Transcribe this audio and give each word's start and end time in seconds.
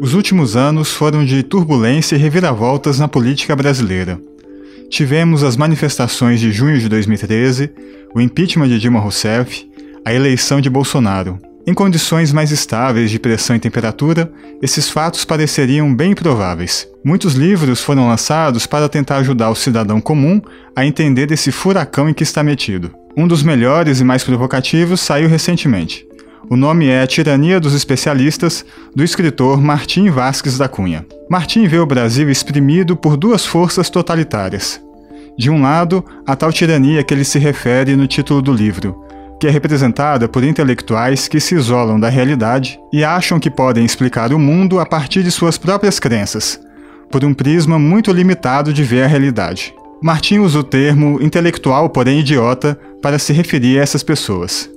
Os 0.00 0.12
últimos 0.12 0.56
anos 0.56 0.92
foram 0.92 1.24
de 1.24 1.42
turbulência 1.42 2.16
e 2.16 2.18
reviravoltas 2.18 2.98
na 2.98 3.08
política 3.08 3.54
brasileira. 3.54 4.20
Tivemos 4.90 5.42
as 5.42 5.56
manifestações 5.56 6.40
de 6.40 6.52
junho 6.52 6.78
de 6.78 6.88
2013, 6.88 7.70
o 8.14 8.20
impeachment 8.20 8.68
de 8.68 8.78
Dilma 8.78 9.00
Rousseff, 9.00 9.68
a 10.04 10.12
eleição 10.12 10.60
de 10.60 10.68
Bolsonaro. 10.68 11.38
Em 11.66 11.72
condições 11.72 12.32
mais 12.32 12.50
estáveis 12.50 13.10
de 13.10 13.18
pressão 13.18 13.56
e 13.56 13.58
temperatura, 13.58 14.30
esses 14.60 14.90
fatos 14.90 15.24
pareceriam 15.24 15.94
bem 15.94 16.14
prováveis. 16.14 16.86
Muitos 17.02 17.34
livros 17.34 17.80
foram 17.80 18.08
lançados 18.08 18.66
para 18.66 18.88
tentar 18.88 19.16
ajudar 19.16 19.48
o 19.48 19.54
cidadão 19.54 20.00
comum 20.00 20.42
a 20.76 20.84
entender 20.84 21.30
esse 21.32 21.50
furacão 21.50 22.08
em 22.08 22.14
que 22.14 22.22
está 22.22 22.42
metido. 22.42 22.90
Um 23.16 23.26
dos 23.26 23.42
melhores 23.42 24.00
e 24.00 24.04
mais 24.04 24.22
provocativos 24.22 25.00
saiu 25.00 25.28
recentemente. 25.28 26.06
O 26.50 26.56
nome 26.56 26.88
é 26.88 27.06
Tirania 27.06 27.58
dos 27.58 27.72
Especialistas, 27.72 28.66
do 28.94 29.02
escritor 29.02 29.60
Martim 29.60 30.10
Vasques 30.10 30.58
da 30.58 30.68
Cunha. 30.68 31.06
Martim 31.28 31.66
vê 31.66 31.78
o 31.78 31.86
Brasil 31.86 32.30
exprimido 32.30 32.94
por 32.94 33.16
duas 33.16 33.46
forças 33.46 33.88
totalitárias. 33.88 34.78
De 35.38 35.48
um 35.48 35.62
lado, 35.62 36.04
a 36.26 36.36
tal 36.36 36.52
tirania 36.52 37.02
que 37.02 37.14
ele 37.14 37.24
se 37.24 37.38
refere 37.38 37.96
no 37.96 38.06
título 38.06 38.42
do 38.42 38.52
livro, 38.52 39.02
que 39.40 39.46
é 39.46 39.50
representada 39.50 40.28
por 40.28 40.44
intelectuais 40.44 41.28
que 41.28 41.40
se 41.40 41.54
isolam 41.54 41.98
da 41.98 42.10
realidade 42.10 42.78
e 42.92 43.02
acham 43.02 43.40
que 43.40 43.50
podem 43.50 43.84
explicar 43.84 44.32
o 44.32 44.38
mundo 44.38 44.78
a 44.78 44.84
partir 44.84 45.22
de 45.22 45.30
suas 45.30 45.56
próprias 45.56 45.98
crenças, 45.98 46.60
por 47.10 47.24
um 47.24 47.32
prisma 47.32 47.78
muito 47.78 48.12
limitado 48.12 48.70
de 48.70 48.84
ver 48.84 49.04
a 49.04 49.06
realidade. 49.06 49.74
Martim 50.02 50.40
usa 50.40 50.58
o 50.58 50.64
termo 50.64 51.18
intelectual, 51.22 51.88
porém 51.88 52.20
idiota, 52.20 52.78
para 53.00 53.18
se 53.18 53.32
referir 53.32 53.78
a 53.78 53.82
essas 53.82 54.02
pessoas. 54.02 54.68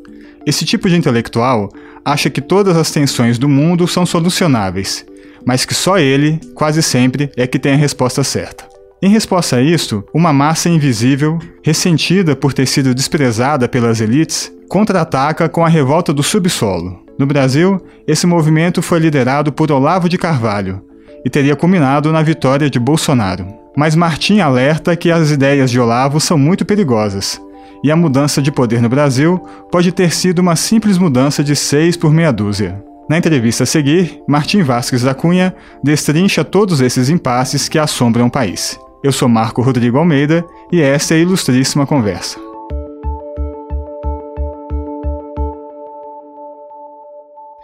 Esse 0.48 0.64
tipo 0.64 0.88
de 0.88 0.96
intelectual 0.96 1.70
acha 2.06 2.30
que 2.30 2.40
todas 2.40 2.78
as 2.78 2.90
tensões 2.90 3.38
do 3.38 3.50
mundo 3.50 3.86
são 3.86 4.06
solucionáveis, 4.06 5.06
mas 5.46 5.66
que 5.66 5.74
só 5.76 6.00
ele, 6.00 6.40
quase 6.56 6.82
sempre, 6.82 7.30
é 7.36 7.46
que 7.46 7.60
tem 7.60 7.74
a 7.74 7.76
resposta 7.76 8.24
certa. 8.24 8.64
Em 9.02 9.10
resposta 9.10 9.58
a 9.58 9.62
isso, 9.62 10.06
uma 10.14 10.32
massa 10.32 10.70
invisível, 10.70 11.38
ressentida 11.62 12.34
por 12.34 12.54
ter 12.54 12.66
sido 12.66 12.96
desprezada 12.96 13.68
pelas 13.68 14.00
elites, 14.00 14.50
contra-ataca 14.70 15.50
com 15.50 15.66
a 15.66 15.70
revolta 15.70 16.14
do 16.14 16.24
subsolo. 16.24 16.98
No 17.20 17.26
Brasil, 17.26 17.86
esse 18.08 18.26
movimento 18.26 18.82
foi 18.82 19.00
liderado 19.00 19.52
por 19.52 19.70
Olavo 19.70 20.08
de 20.08 20.18
Carvalho 20.18 20.82
e 21.26 21.30
teria 21.30 21.58
culminado 21.58 22.10
na 22.14 22.24
vitória 22.24 22.70
de 22.70 22.80
Bolsonaro. 22.80 23.46
Mas 23.76 23.98
Martim 23.98 24.40
alerta 24.40 24.96
que 24.96 25.12
as 25.12 25.30
ideias 25.30 25.70
de 25.70 25.78
Olavo 25.78 26.22
são 26.22 26.38
muito 26.38 26.64
perigosas 26.64 27.38
e 27.84 27.92
a 27.92 27.96
mudança 27.96 28.42
de 28.42 28.52
poder 28.52 28.82
no 28.82 28.90
Brasil 28.90 29.40
pode 29.72 29.92
ter 29.92 30.14
sido 30.14 30.40
uma 30.40 30.56
simples 30.56 30.98
mudança 30.98 31.44
de 31.44 31.56
seis 31.56 31.96
por 31.96 32.12
meia 32.12 32.32
dúzia. 32.32 32.84
Na 33.10 33.18
entrevista 33.18 33.64
a 33.64 33.68
seguir, 33.68 34.22
Martim 34.28 34.64
Vasques 34.64 35.02
da 35.02 35.14
Cunha 35.14 35.56
destrincha 35.84 36.44
todos 36.44 36.82
esses 36.82 37.10
impasses 37.10 37.70
que 37.70 37.80
assombram 37.80 38.28
o 38.28 38.32
país. 38.32 38.78
Eu 39.04 39.12
sou 39.12 39.30
Marco 39.30 39.62
Rodrigo 39.62 39.98
Almeida 39.98 40.44
e 40.72 40.82
esta 40.82 41.14
é 41.14 41.18
a 41.18 41.22
ilustríssima 41.22 41.86
conversa. 41.88 42.47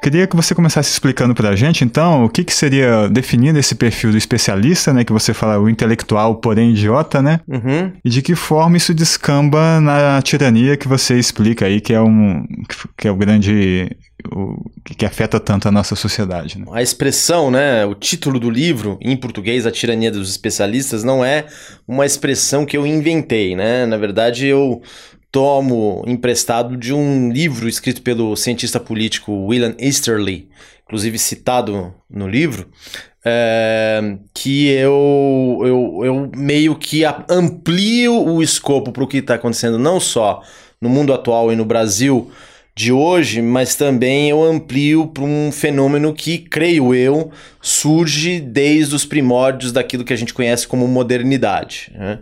Queria 0.03 0.27
que 0.27 0.35
você 0.35 0.53
começasse 0.53 0.91
explicando 0.91 1.33
para 1.33 1.51
a 1.51 1.55
gente, 1.55 1.85
então, 1.85 2.25
o 2.25 2.29
que, 2.29 2.43
que 2.43 2.53
seria 2.53 3.07
definindo 3.07 3.57
esse 3.57 3.73
perfil 3.73 4.11
do 4.11 4.17
especialista, 4.17 4.91
né? 4.91 5.05
Que 5.05 5.13
você 5.13 5.33
fala 5.33 5.57
o 5.57 5.69
intelectual, 5.69 6.35
porém 6.35 6.71
idiota, 6.71 7.21
né? 7.21 7.39
Uhum. 7.47 7.89
E 8.03 8.09
de 8.09 8.21
que 8.21 8.35
forma 8.35 8.75
isso 8.75 8.93
descamba 8.93 9.79
na 9.79 10.21
tirania 10.21 10.75
que 10.75 10.89
você 10.89 11.17
explica 11.17 11.67
aí, 11.67 11.79
que 11.79 11.93
é 11.93 12.01
um 12.01 12.45
que 12.97 13.07
é 13.07 13.11
o 13.11 13.15
grande 13.15 13.95
o, 14.29 14.69
que 14.83 15.05
afeta 15.05 15.39
tanto 15.39 15.69
a 15.69 15.71
nossa 15.71 15.95
sociedade. 15.95 16.59
Né? 16.59 16.65
A 16.73 16.81
expressão, 16.81 17.49
né, 17.49 17.85
o 17.85 17.95
título 17.95 18.41
do 18.41 18.49
livro, 18.49 18.97
em 19.01 19.15
português, 19.15 19.65
A 19.65 19.71
Tirania 19.71 20.11
dos 20.11 20.29
Especialistas, 20.29 21.03
não 21.05 21.23
é 21.23 21.45
uma 21.87 22.05
expressão 22.05 22.65
que 22.65 22.75
eu 22.75 22.85
inventei, 22.85 23.55
né? 23.55 23.85
Na 23.85 23.95
verdade, 23.95 24.47
eu 24.47 24.81
tomo 25.33 26.03
emprestado 26.05 26.77
de 26.77 26.93
um 26.93 27.31
livro 27.31 27.67
escrito 27.67 28.03
pelo 28.03 28.35
cientista 28.35 28.79
político 28.79 29.47
William 29.47 29.75
Easterly, 29.79 30.47
inclusive 30.85 31.17
citado 31.17 31.91
no 32.07 32.29
livro, 32.29 32.69
é, 33.25 34.15
que 34.31 34.67
eu, 34.67 35.59
eu, 35.61 36.05
eu 36.05 36.31
meio 36.37 36.75
que 36.75 37.03
amplio 37.27 38.13
o 38.13 38.43
escopo 38.43 38.91
para 38.91 39.03
o 39.03 39.07
que 39.07 39.17
está 39.17 39.33
acontecendo 39.33 39.79
não 39.79 39.99
só 39.99 40.43
no 40.79 40.87
mundo 40.87 41.11
atual 41.11 41.51
e 41.51 41.55
no 41.55 41.65
Brasil 41.65 42.29
de 42.75 42.91
hoje, 42.91 43.41
mas 43.41 43.75
também 43.75 44.29
eu 44.29 44.43
amplio 44.43 45.07
para 45.07 45.23
um 45.23 45.51
fenômeno 45.51 46.13
que, 46.13 46.37
creio 46.37 46.93
eu, 46.93 47.31
surge 47.59 48.39
desde 48.39 48.93
os 48.93 49.03
primórdios 49.03 49.71
daquilo 49.71 50.03
que 50.03 50.13
a 50.13 50.17
gente 50.17 50.33
conhece 50.33 50.67
como 50.67 50.87
modernidade. 50.87 51.91
Né? 51.95 52.19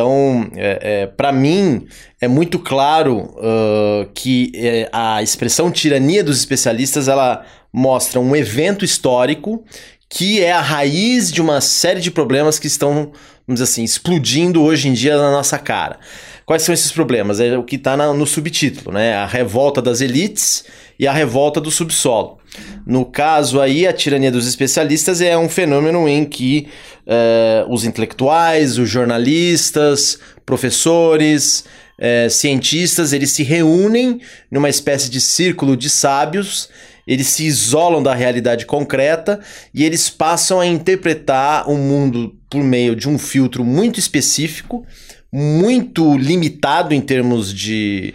Então, 0.00 0.50
é, 0.56 1.02
é, 1.02 1.06
para 1.06 1.30
mim, 1.30 1.86
é 2.18 2.26
muito 2.26 2.58
claro 2.58 3.18
uh, 3.36 4.08
que 4.14 4.50
é, 4.54 4.88
a 4.90 5.22
expressão 5.22 5.70
tirania 5.70 6.24
dos 6.24 6.38
especialistas 6.38 7.06
ela 7.06 7.44
mostra 7.70 8.18
um 8.18 8.34
evento 8.34 8.82
histórico 8.82 9.62
que 10.08 10.42
é 10.42 10.52
a 10.52 10.60
raiz 10.60 11.30
de 11.30 11.42
uma 11.42 11.60
série 11.60 12.00
de 12.00 12.10
problemas 12.10 12.58
que 12.58 12.66
estão, 12.66 13.12
vamos 13.46 13.60
dizer 13.60 13.64
assim, 13.64 13.84
explodindo 13.84 14.62
hoje 14.62 14.88
em 14.88 14.94
dia 14.94 15.18
na 15.18 15.30
nossa 15.30 15.58
cara. 15.58 15.98
Quais 16.46 16.62
são 16.62 16.72
esses 16.72 16.90
problemas? 16.90 17.38
É 17.38 17.56
o 17.58 17.62
que 17.62 17.76
está 17.76 17.94
no 17.96 18.26
subtítulo, 18.26 18.92
né? 18.92 19.14
A 19.14 19.26
revolta 19.26 19.82
das 19.82 20.00
elites 20.00 20.64
e 20.98 21.06
a 21.06 21.12
revolta 21.12 21.60
do 21.60 21.70
subsolo. 21.70 22.38
No 22.86 23.04
caso 23.04 23.60
aí, 23.60 23.86
a 23.86 23.92
tirania 23.92 24.32
dos 24.32 24.48
especialistas 24.48 25.20
é 25.20 25.36
um 25.36 25.48
fenômeno 25.48 26.08
em 26.08 26.24
que 26.24 26.68
uh, 27.10 27.72
os 27.72 27.84
intelectuais, 27.84 28.78
os 28.78 28.88
jornalistas, 28.88 30.18
professores, 30.46 31.64
uh, 31.98 32.30
cientistas, 32.30 33.12
eles 33.12 33.32
se 33.32 33.42
reúnem 33.42 34.20
numa 34.50 34.68
espécie 34.68 35.10
de 35.10 35.20
círculo 35.20 35.76
de 35.76 35.90
sábios, 35.90 36.70
eles 37.06 37.26
se 37.26 37.44
isolam 37.44 38.02
da 38.02 38.14
realidade 38.14 38.64
concreta 38.64 39.40
e 39.74 39.84
eles 39.84 40.08
passam 40.08 40.60
a 40.60 40.66
interpretar 40.66 41.68
o 41.68 41.76
mundo 41.76 42.36
por 42.48 42.62
meio 42.62 42.94
de 42.94 43.08
um 43.08 43.18
filtro 43.18 43.64
muito 43.64 43.98
específico 43.98 44.86
muito 45.32 46.16
limitado 46.16 46.92
em 46.92 47.00
termos 47.00 47.54
de 47.54 48.14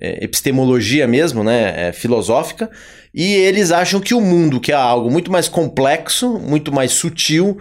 é, 0.00 0.24
epistemologia 0.24 1.06
mesmo, 1.06 1.44
né, 1.44 1.88
é, 1.88 1.92
filosófica, 1.92 2.70
e 3.14 3.34
eles 3.34 3.70
acham 3.70 4.00
que 4.00 4.12
o 4.12 4.20
mundo, 4.20 4.60
que 4.60 4.72
é 4.72 4.74
algo 4.74 5.10
muito 5.10 5.30
mais 5.30 5.48
complexo, 5.48 6.38
muito 6.38 6.72
mais 6.72 6.92
sutil, 6.92 7.58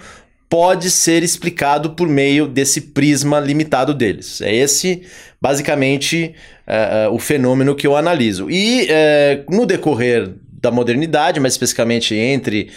pode 0.55 0.89
ser 0.89 1.21
explicado 1.21 1.89
por 1.89 2.07
meio 2.07 2.47
desse 2.47 2.79
prisma 2.79 3.41
limitado 3.41 3.93
deles. 3.93 4.39
É 4.39 4.55
esse, 4.55 5.01
basicamente, 5.41 6.33
é 6.65 7.09
o 7.09 7.19
fenômeno 7.19 7.75
que 7.75 7.85
eu 7.85 7.97
analiso. 7.97 8.49
E 8.49 8.87
é, 8.89 9.43
no 9.49 9.65
decorrer 9.65 10.31
da 10.49 10.71
modernidade, 10.71 11.41
mais 11.41 11.55
especificamente 11.55 12.15
entre, 12.15 12.69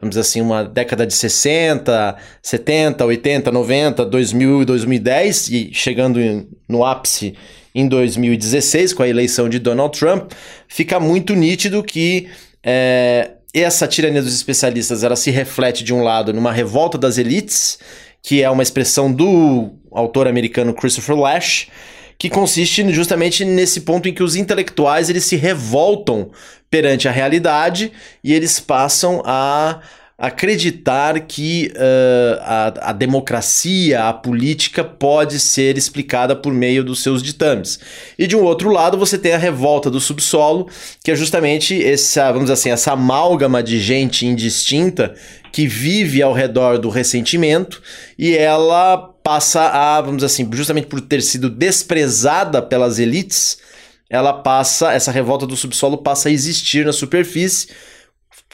vamos 0.00 0.10
dizer 0.10 0.20
assim, 0.20 0.40
uma 0.40 0.62
década 0.62 1.04
de 1.04 1.14
60, 1.14 2.16
70, 2.40 3.04
80, 3.06 3.50
90, 3.50 4.06
2000 4.06 4.62
e 4.62 4.64
2010, 4.64 5.48
e 5.48 5.70
chegando 5.74 6.46
no 6.68 6.84
ápice 6.84 7.34
em 7.74 7.88
2016, 7.88 8.92
com 8.92 9.02
a 9.02 9.08
eleição 9.08 9.48
de 9.48 9.58
Donald 9.58 9.98
Trump, 9.98 10.30
fica 10.68 11.00
muito 11.00 11.34
nítido 11.34 11.82
que 11.82 12.28
é, 12.62 13.32
essa 13.54 13.86
tirania 13.86 14.22
dos 14.22 14.34
especialistas 14.34 15.04
ela 15.04 15.16
se 15.16 15.30
reflete, 15.30 15.84
de 15.84 15.92
um 15.92 16.02
lado, 16.02 16.32
numa 16.32 16.52
revolta 16.52 16.96
das 16.96 17.18
elites, 17.18 17.78
que 18.22 18.42
é 18.42 18.48
uma 18.48 18.62
expressão 18.62 19.12
do 19.12 19.70
autor 19.90 20.26
americano 20.26 20.72
Christopher 20.72 21.16
Lash, 21.16 21.68
que 22.16 22.30
consiste 22.30 22.88
justamente 22.92 23.44
nesse 23.44 23.80
ponto 23.80 24.08
em 24.08 24.14
que 24.14 24.22
os 24.22 24.36
intelectuais 24.36 25.10
eles 25.10 25.24
se 25.24 25.36
revoltam 25.36 26.30
perante 26.70 27.08
a 27.08 27.10
realidade 27.10 27.92
e 28.22 28.32
eles 28.32 28.60
passam 28.60 29.22
a 29.26 29.80
acreditar 30.16 31.18
que 31.20 31.72
uh, 31.74 32.40
a, 32.42 32.90
a, 32.90 32.92
democracia, 32.92 34.08
a 34.08 34.12
política 34.12 34.84
pode 34.84 35.40
ser 35.40 35.76
explicada 35.76 36.36
por 36.36 36.52
meio 36.52 36.84
dos 36.84 37.02
seus 37.02 37.22
ditames. 37.22 37.80
E 38.18 38.26
de 38.26 38.36
um 38.36 38.42
outro 38.42 38.70
lado, 38.70 38.96
você 38.96 39.18
tem 39.18 39.32
a 39.32 39.38
revolta 39.38 39.90
do 39.90 40.00
subsolo, 40.00 40.68
que 41.02 41.10
é 41.10 41.16
justamente 41.16 41.82
essa, 41.82 42.30
vamos 42.30 42.50
assim, 42.50 42.70
essa 42.70 42.92
amálgama 42.92 43.62
de 43.62 43.80
gente 43.80 44.26
indistinta 44.26 45.14
que 45.50 45.66
vive 45.66 46.22
ao 46.22 46.32
redor 46.32 46.78
do 46.78 46.88
ressentimento 46.88 47.82
e 48.18 48.36
ela 48.36 48.96
passa 49.22 49.68
a, 49.68 50.00
vamos 50.00 50.22
assim, 50.24 50.48
justamente 50.52 50.86
por 50.86 51.00
ter 51.00 51.20
sido 51.20 51.50
desprezada 51.50 52.62
pelas 52.62 52.98
elites, 52.98 53.58
ela 54.08 54.32
passa, 54.32 54.92
essa 54.92 55.10
revolta 55.10 55.46
do 55.46 55.56
subsolo 55.56 55.98
passa 55.98 56.28
a 56.28 56.32
existir 56.32 56.84
na 56.84 56.92
superfície 56.92 57.68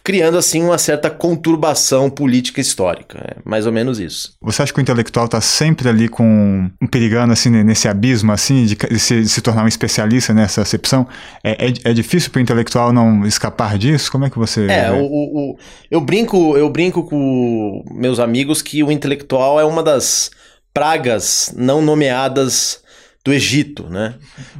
criando 0.02 0.38
assim 0.38 0.62
uma 0.62 0.78
certa 0.78 1.10
conturbação 1.10 2.08
política 2.08 2.60
histórica. 2.60 3.18
É 3.18 3.36
mais 3.44 3.66
ou 3.66 3.72
menos 3.72 3.98
isso. 3.98 4.32
Você 4.40 4.62
acha 4.62 4.72
que 4.72 4.78
o 4.78 4.82
intelectual 4.82 5.26
está 5.26 5.40
sempre 5.40 5.88
ali 5.88 6.08
com 6.08 6.70
um 6.80 6.86
perigando 6.86 7.32
assim 7.32 7.50
nesse 7.50 7.88
abismo 7.88 8.32
assim 8.32 8.64
de, 8.64 8.76
se, 8.98 9.22
de 9.22 9.28
se, 9.28 9.40
tornar 9.40 9.64
um 9.64 9.68
especialista 9.68 10.32
nessa 10.32 10.62
acepção? 10.62 11.06
É, 11.42 11.66
é, 11.68 11.72
é 11.84 11.92
difícil 11.92 12.30
para 12.30 12.38
o 12.38 12.42
intelectual 12.42 12.92
não 12.92 13.26
escapar 13.26 13.78
disso? 13.78 14.10
Como 14.10 14.24
é 14.24 14.30
que 14.30 14.38
você? 14.38 14.66
É, 14.66 14.90
o, 14.90 15.04
o, 15.04 15.58
eu 15.90 16.00
brinco 16.00 16.56
eu 16.56 16.68
brinco 16.70 17.04
com 17.04 17.84
meus 17.90 18.18
amigos 18.18 18.62
que 18.62 18.82
o 18.82 18.90
intelectual 18.90 19.60
é 19.60 19.64
uma 19.64 19.82
das 19.82 20.30
pragas 20.72 21.52
não 21.56 21.82
nomeadas 21.82 22.82
do 23.24 23.32
Egito, 23.32 23.88
né? 23.90 24.14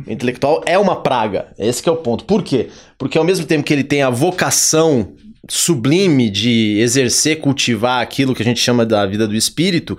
O 0.07 0.13
intelectual 0.13 0.63
é 0.67 0.79
uma 0.79 0.97
praga. 0.97 1.47
Esse 1.59 1.89
é 1.89 1.93
o 1.93 1.97
ponto. 1.97 2.25
Por 2.25 2.43
quê? 2.43 2.69
Porque 2.99 3.17
ao 3.17 3.25
mesmo 3.25 3.47
tempo 3.47 3.65
que 3.65 3.73
ele 3.73 3.85
tem 3.85 4.03
a 4.03 4.11
vocação 4.11 5.15
sublime 5.49 6.29
de 6.29 6.79
exercer, 6.81 7.41
cultivar 7.41 8.03
aquilo 8.03 8.35
que 8.35 8.43
a 8.43 8.45
gente 8.45 8.61
chama 8.61 8.85
da 8.85 9.07
vida 9.07 9.27
do 9.29 9.37
espírito, 9.37 9.97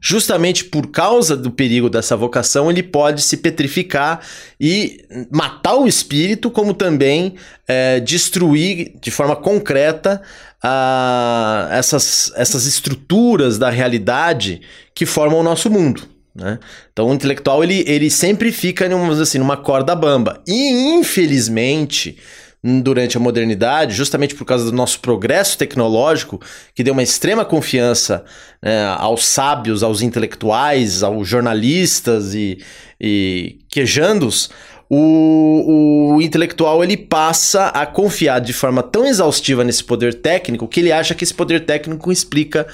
justamente 0.00 0.64
por 0.64 0.88
causa 0.88 1.36
do 1.36 1.50
perigo 1.50 1.88
dessa 1.88 2.16
vocação, 2.16 2.70
ele 2.70 2.82
pode 2.82 3.22
se 3.22 3.36
petrificar 3.36 4.20
e 4.60 5.04
matar 5.30 5.76
o 5.76 5.86
espírito, 5.86 6.50
como 6.50 6.74
também 6.74 7.34
é, 7.66 8.00
destruir 8.00 8.92
de 9.00 9.10
forma 9.10 9.36
concreta 9.36 10.20
a, 10.62 11.68
essas, 11.70 12.32
essas 12.36 12.66
estruturas 12.66 13.58
da 13.58 13.70
realidade 13.70 14.60
que 14.94 15.06
formam 15.06 15.40
o 15.40 15.42
nosso 15.44 15.70
mundo. 15.70 16.02
Né? 16.34 16.58
Então 16.92 17.08
o 17.08 17.14
intelectual 17.14 17.62
ele, 17.62 17.84
ele 17.86 18.08
sempre 18.10 18.50
fica 18.52 18.88
numa, 18.88 19.20
assim, 19.20 19.38
numa 19.38 19.56
corda 19.56 19.94
bamba. 19.94 20.42
E 20.46 20.94
infelizmente 20.94 22.16
durante 22.64 23.16
a 23.16 23.20
modernidade, 23.20 23.92
justamente 23.92 24.36
por 24.36 24.44
causa 24.44 24.64
do 24.64 24.72
nosso 24.72 25.00
progresso 25.00 25.58
tecnológico, 25.58 26.40
que 26.74 26.84
deu 26.84 26.92
uma 26.92 27.02
extrema 27.02 27.44
confiança 27.44 28.24
né, 28.62 28.84
aos 28.98 29.24
sábios, 29.24 29.82
aos 29.82 30.00
intelectuais, 30.00 31.02
aos 31.02 31.26
jornalistas 31.26 32.34
e, 32.34 32.58
e 33.00 33.58
quejandos, 33.68 34.48
o, 34.94 36.14
o, 36.16 36.22
intelectual 36.22 36.84
ele 36.84 36.98
passa 36.98 37.68
a 37.68 37.86
confiar 37.86 38.40
de 38.40 38.52
forma 38.52 38.82
tão 38.82 39.06
exaustiva 39.06 39.64
nesse 39.64 39.82
poder 39.82 40.12
técnico 40.12 40.68
que 40.68 40.80
ele 40.80 40.92
acha 40.92 41.14
que 41.14 41.24
esse 41.24 41.32
poder 41.32 41.64
técnico 41.64 42.12
explica 42.12 42.66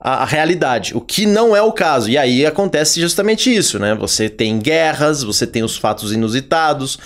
a, 0.00 0.22
a, 0.22 0.24
realidade, 0.24 0.96
o 0.96 1.00
que 1.00 1.26
não 1.26 1.54
é 1.54 1.60
o 1.60 1.72
caso. 1.72 2.08
E 2.08 2.16
aí 2.16 2.46
acontece 2.46 3.00
justamente 3.00 3.54
isso, 3.54 3.78
né? 3.78 3.94
Você 3.96 4.28
tem 4.28 4.58
guerras, 4.58 5.22
você 5.22 5.46
tem 5.46 5.62
os 5.62 5.76
fatos 5.76 6.12
inusitados, 6.12 6.98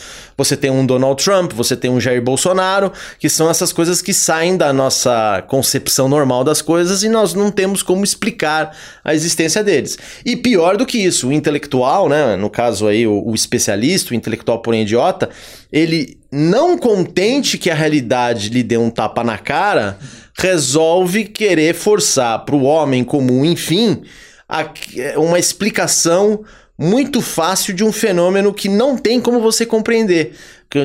você 0.43 0.57
tem 0.57 0.71
um 0.71 0.85
Donald 0.85 1.23
Trump, 1.23 1.53
você 1.53 1.77
tem 1.77 1.91
um 1.91 2.01
Jair 2.01 2.21
Bolsonaro, 2.21 2.93
que 3.19 3.29
são 3.29 3.49
essas 3.49 3.73
coisas 3.73 4.03
que 4.03 4.13
saem 4.13 4.57
da 4.57 4.73
nossa 4.73 5.43
concepção 5.49 6.09
normal 6.09 6.43
das 6.43 6.61
coisas 6.61 7.05
e 7.05 7.09
nós 7.09 7.33
não 7.33 7.51
temos 7.51 7.83
como 7.83 8.03
explicar 8.03 8.77
a 9.05 9.15
existência 9.15 9.63
deles. 9.63 9.97
E 10.25 10.37
pior 10.37 10.77
do 10.77 10.85
que 10.85 10.99
isso, 10.99 11.29
o 11.29 11.33
intelectual, 11.33 12.09
né? 12.09 12.37
No 12.37 12.51
caso 12.51 12.89
aí, 12.89 13.07
o, 13.07 13.23
o 13.25 13.35
especialista, 13.35 14.13
o 14.13 14.17
intelectual 14.17 14.61
porém 14.61 14.83
idiota, 14.83 15.31
ele 15.73 16.19
não 16.31 16.77
contente 16.77 17.57
que 17.57 17.71
a 17.71 17.75
realidade 17.75 18.49
lhe 18.49 18.63
dê 18.63 18.77
um 18.77 18.91
tapa 18.91 19.23
na 19.23 19.39
cara 19.39 19.99
resolve 20.37 21.25
querer 21.25 21.75
forçar 21.75 22.45
para 22.45 22.57
o 22.57 22.65
homem 22.65 23.05
comum, 23.05 23.45
enfim, 23.45 24.03
uma 25.17 25.39
explicação 25.39 26.43
muito 26.83 27.21
fácil 27.21 27.73
de 27.73 27.85
um 27.85 27.93
fenômeno 27.93 28.53
que 28.53 28.69
não 28.69 28.99
tem 28.99 29.21
como 29.21 29.41
você 29.41 29.65
compreender, 29.65 30.35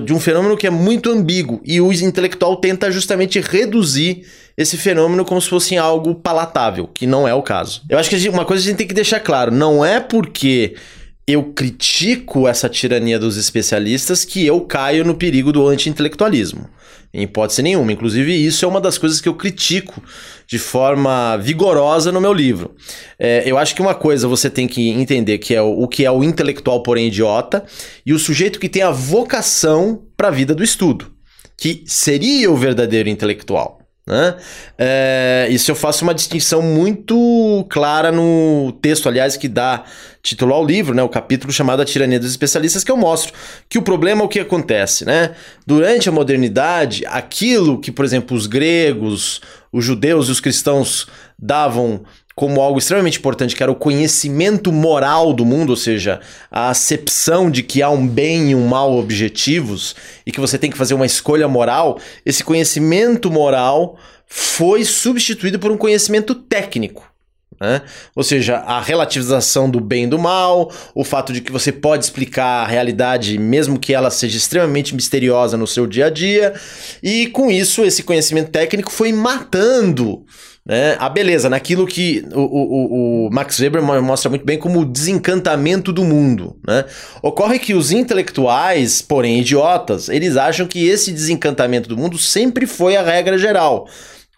de 0.06 0.14
um 0.14 0.20
fenômeno 0.20 0.56
que 0.56 0.68
é 0.68 0.70
muito 0.70 1.10
ambíguo 1.10 1.60
e 1.66 1.82
o 1.82 1.92
intelectual 1.92 2.58
tenta 2.58 2.92
justamente 2.92 3.40
reduzir 3.40 4.24
esse 4.56 4.78
fenômeno 4.78 5.26
como 5.26 5.42
se 5.42 5.50
fosse 5.50 5.76
algo 5.76 6.14
palatável, 6.14 6.88
que 6.94 7.08
não 7.08 7.28
é 7.28 7.34
o 7.34 7.42
caso. 7.42 7.82
Eu 7.90 7.98
acho 7.98 8.10
que 8.10 8.30
uma 8.30 8.46
coisa 8.46 8.64
a 8.64 8.68
gente 8.68 8.78
tem 8.78 8.88
que 8.88 8.94
deixar 8.94 9.20
claro, 9.20 9.52
não 9.52 9.84
é 9.84 10.00
porque 10.00 10.76
eu 11.28 11.44
critico 11.44 12.48
essa 12.48 12.70
tirania 12.70 13.20
dos 13.20 13.36
especialistas 13.36 14.24
que 14.24 14.46
eu 14.46 14.62
caio 14.62 15.04
no 15.04 15.14
perigo 15.14 15.52
do 15.52 15.68
anti-intelectualismo. 15.68 16.70
Em 17.14 17.24
hipótese 17.24 17.62
nenhuma. 17.62 17.92
Inclusive, 17.92 18.34
isso 18.34 18.64
é 18.64 18.68
uma 18.68 18.80
das 18.80 18.98
coisas 18.98 19.20
que 19.20 19.28
eu 19.28 19.34
critico 19.34 20.02
de 20.48 20.58
forma 20.58 21.36
vigorosa 21.36 22.14
no 22.14 22.22
meu 22.22 22.32
livro. 22.32 22.76
É, 23.20 23.44
eu 23.46 23.58
acho 23.58 23.76
que 23.76 23.82
uma 23.82 23.94
coisa 23.94 24.28
você 24.28 24.50
tem 24.50 24.68
que 24.68 24.90
entender 24.90 25.38
que 25.40 25.54
é 25.54 25.62
o, 25.62 25.82
o 25.82 25.88
que 25.88 26.06
é 26.06 26.12
o 26.12 26.24
intelectual, 26.24 26.82
porém 26.82 27.08
idiota, 27.08 27.66
e 28.06 28.14
o 28.14 28.20
sujeito 28.20 28.60
que 28.60 28.70
tem 28.70 28.82
a 28.82 28.92
vocação 28.92 30.04
para 30.16 30.30
a 30.30 30.32
vida 30.32 30.56
do 30.56 30.64
estudo, 30.64 31.12
que 31.58 31.84
seria 31.86 32.50
o 32.50 32.56
verdadeiro 32.56 33.10
intelectual. 33.10 33.77
Né? 34.08 34.36
É, 34.78 35.48
isso 35.52 35.70
eu 35.70 35.76
faço 35.76 36.06
uma 36.06 36.14
distinção 36.14 36.62
muito 36.62 37.68
clara 37.70 38.10
no 38.10 38.72
texto, 38.82 39.10
aliás, 39.10 39.36
que 39.36 39.50
dá 39.50 39.84
título 40.24 40.54
ao 40.54 40.66
livro, 40.66 40.96
né? 40.96 41.04
o 41.04 41.10
capítulo 41.10 41.52
chamado 41.52 41.82
A 41.82 41.86
Tirania 41.86 42.18
dos 42.18 42.32
Especialistas, 42.32 42.86
que 42.86 42.92
eu 42.92 42.96
mostro 42.96 43.34
que 43.68 43.78
o 43.78 43.82
problema 43.82 44.22
é 44.22 44.26
o 44.26 44.30
que 44.30 44.40
acontece. 44.40 45.04
Né? 45.04 45.32
Durante 45.66 46.08
a 46.08 46.12
modernidade, 46.12 47.06
aquilo 47.06 47.80
que, 47.80 47.92
por 47.92 48.06
exemplo, 48.06 48.36
os 48.36 48.48
gregos, 48.48 49.42
os 49.74 49.84
judeus 49.84 50.30
e 50.30 50.32
os 50.32 50.40
cristãos 50.40 51.08
davam 51.38 52.04
como 52.38 52.62
algo 52.62 52.78
extremamente 52.78 53.18
importante, 53.18 53.56
que 53.56 53.64
era 53.64 53.72
o 53.72 53.76
conhecimento 53.76 54.72
moral 54.72 55.34
do 55.34 55.44
mundo, 55.44 55.72
ou 55.72 55.76
seja, 55.76 56.22
a 56.52 56.70
acepção 56.70 57.50
de 57.50 57.64
que 57.64 57.82
há 57.82 57.90
um 57.90 58.08
bem 58.08 58.52
e 58.52 58.56
um 58.56 58.68
mal 58.68 58.96
objetivos 58.96 59.96
e 60.24 60.32
que 60.32 60.40
você 60.40 60.56
tem 60.56 60.70
que 60.70 60.78
fazer 60.78 60.94
uma 60.94 61.08
escolha 61.08 61.48
moral, 61.48 62.00
esse 62.24 62.44
conhecimento 62.44 63.32
moral 63.32 63.98
foi 64.28 64.86
substituído 64.86 65.58
por 65.58 65.72
um 65.72 65.78
conhecimento 65.78 66.36
técnico. 66.36 67.12
Né? 67.60 67.82
Ou 68.16 68.22
seja, 68.22 68.58
a 68.58 68.80
relativização 68.80 69.68
do 69.68 69.80
bem 69.80 70.04
e 70.04 70.08
do 70.08 70.20
mal, 70.20 70.72
o 70.94 71.04
fato 71.04 71.34
de 71.34 71.42
que 71.42 71.52
você 71.52 71.72
pode 71.72 72.06
explicar 72.06 72.64
a 72.64 72.68
realidade, 72.68 73.36
mesmo 73.40 73.80
que 73.80 73.96
ela 73.96 74.12
seja 74.12 74.38
extremamente 74.38 74.94
misteriosa 74.94 75.58
no 75.58 75.66
seu 75.66 75.88
dia 75.88 76.06
a 76.06 76.10
dia, 76.12 76.54
e 77.02 77.26
com 77.26 77.50
isso, 77.50 77.84
esse 77.84 78.04
conhecimento 78.04 78.52
técnico 78.52 78.92
foi 78.92 79.12
matando 79.12 80.24
né? 80.68 80.98
A 81.00 81.08
beleza, 81.08 81.50
naquilo 81.50 81.88
que 81.88 82.26
o, 82.34 82.42
o, 82.42 83.28
o, 83.28 83.30
Max 83.32 83.58
Weber 83.58 83.82
mostra 83.82 84.30
muito 84.30 84.46
bem 84.46 84.60
como 84.60 84.82
o 84.82 84.86
desencantamento 84.86 85.94
do 85.94 86.04
mundo. 86.04 86.58
Né? 86.68 86.84
Ocorre 87.22 87.58
que 87.58 87.74
os 87.74 87.90
intelectuais, 87.90 89.02
porém 89.02 89.40
idiotas, 89.40 90.10
eles 90.10 90.36
acham 90.36 90.68
que 90.68 90.86
esse 90.86 91.14
desencantamento 91.14 91.88
do 91.88 91.96
mundo 91.96 92.18
sempre 92.18 92.68
foi 92.68 92.98
a 92.98 93.02
regra 93.02 93.38
geral. 93.38 93.88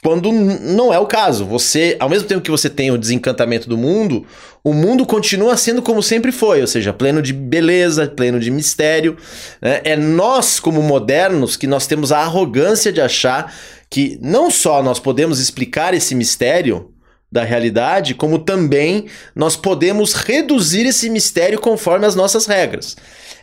Quando 0.03 0.31
não 0.31 0.93
é 0.93 0.99
o 0.99 1.07
caso. 1.07 1.45
Você, 1.45 1.97
ao 1.99 2.07
mesmo 2.07 2.27
tempo 2.27 2.41
que 2.41 2.51
você 2.51 2.69
tem 2.69 2.91
o 2.91 2.97
desencantamento 2.97 3.67
do 3.67 3.77
mundo, 3.77 4.25
o 4.63 4.71
mundo 4.71 5.05
continua 5.05 5.57
sendo 5.57 5.81
como 5.81 6.01
sempre 6.01 6.31
foi, 6.31 6.61
ou 6.61 6.67
seja, 6.67 6.93
pleno 6.93 7.21
de 7.21 7.33
beleza, 7.33 8.07
pleno 8.07 8.39
de 8.39 8.51
mistério. 8.51 9.17
Né? 9.61 9.81
É 9.83 9.97
nós, 9.97 10.59
como 10.59 10.81
modernos, 10.81 11.57
que 11.57 11.67
nós 11.67 11.87
temos 11.87 12.11
a 12.11 12.19
arrogância 12.19 12.93
de 12.93 13.01
achar 13.01 13.53
que 13.89 14.17
não 14.21 14.51
só 14.51 14.83
nós 14.83 14.99
podemos 14.99 15.39
explicar 15.39 15.93
esse 15.93 16.13
mistério 16.13 16.93
da 17.31 17.43
realidade, 17.43 18.15
como 18.15 18.39
também 18.39 19.05
nós 19.35 19.55
podemos 19.55 20.13
reduzir 20.13 20.85
esse 20.85 21.09
mistério 21.09 21.59
conforme 21.59 22.05
as 22.05 22.15
nossas 22.15 22.45
regras. 22.45 22.95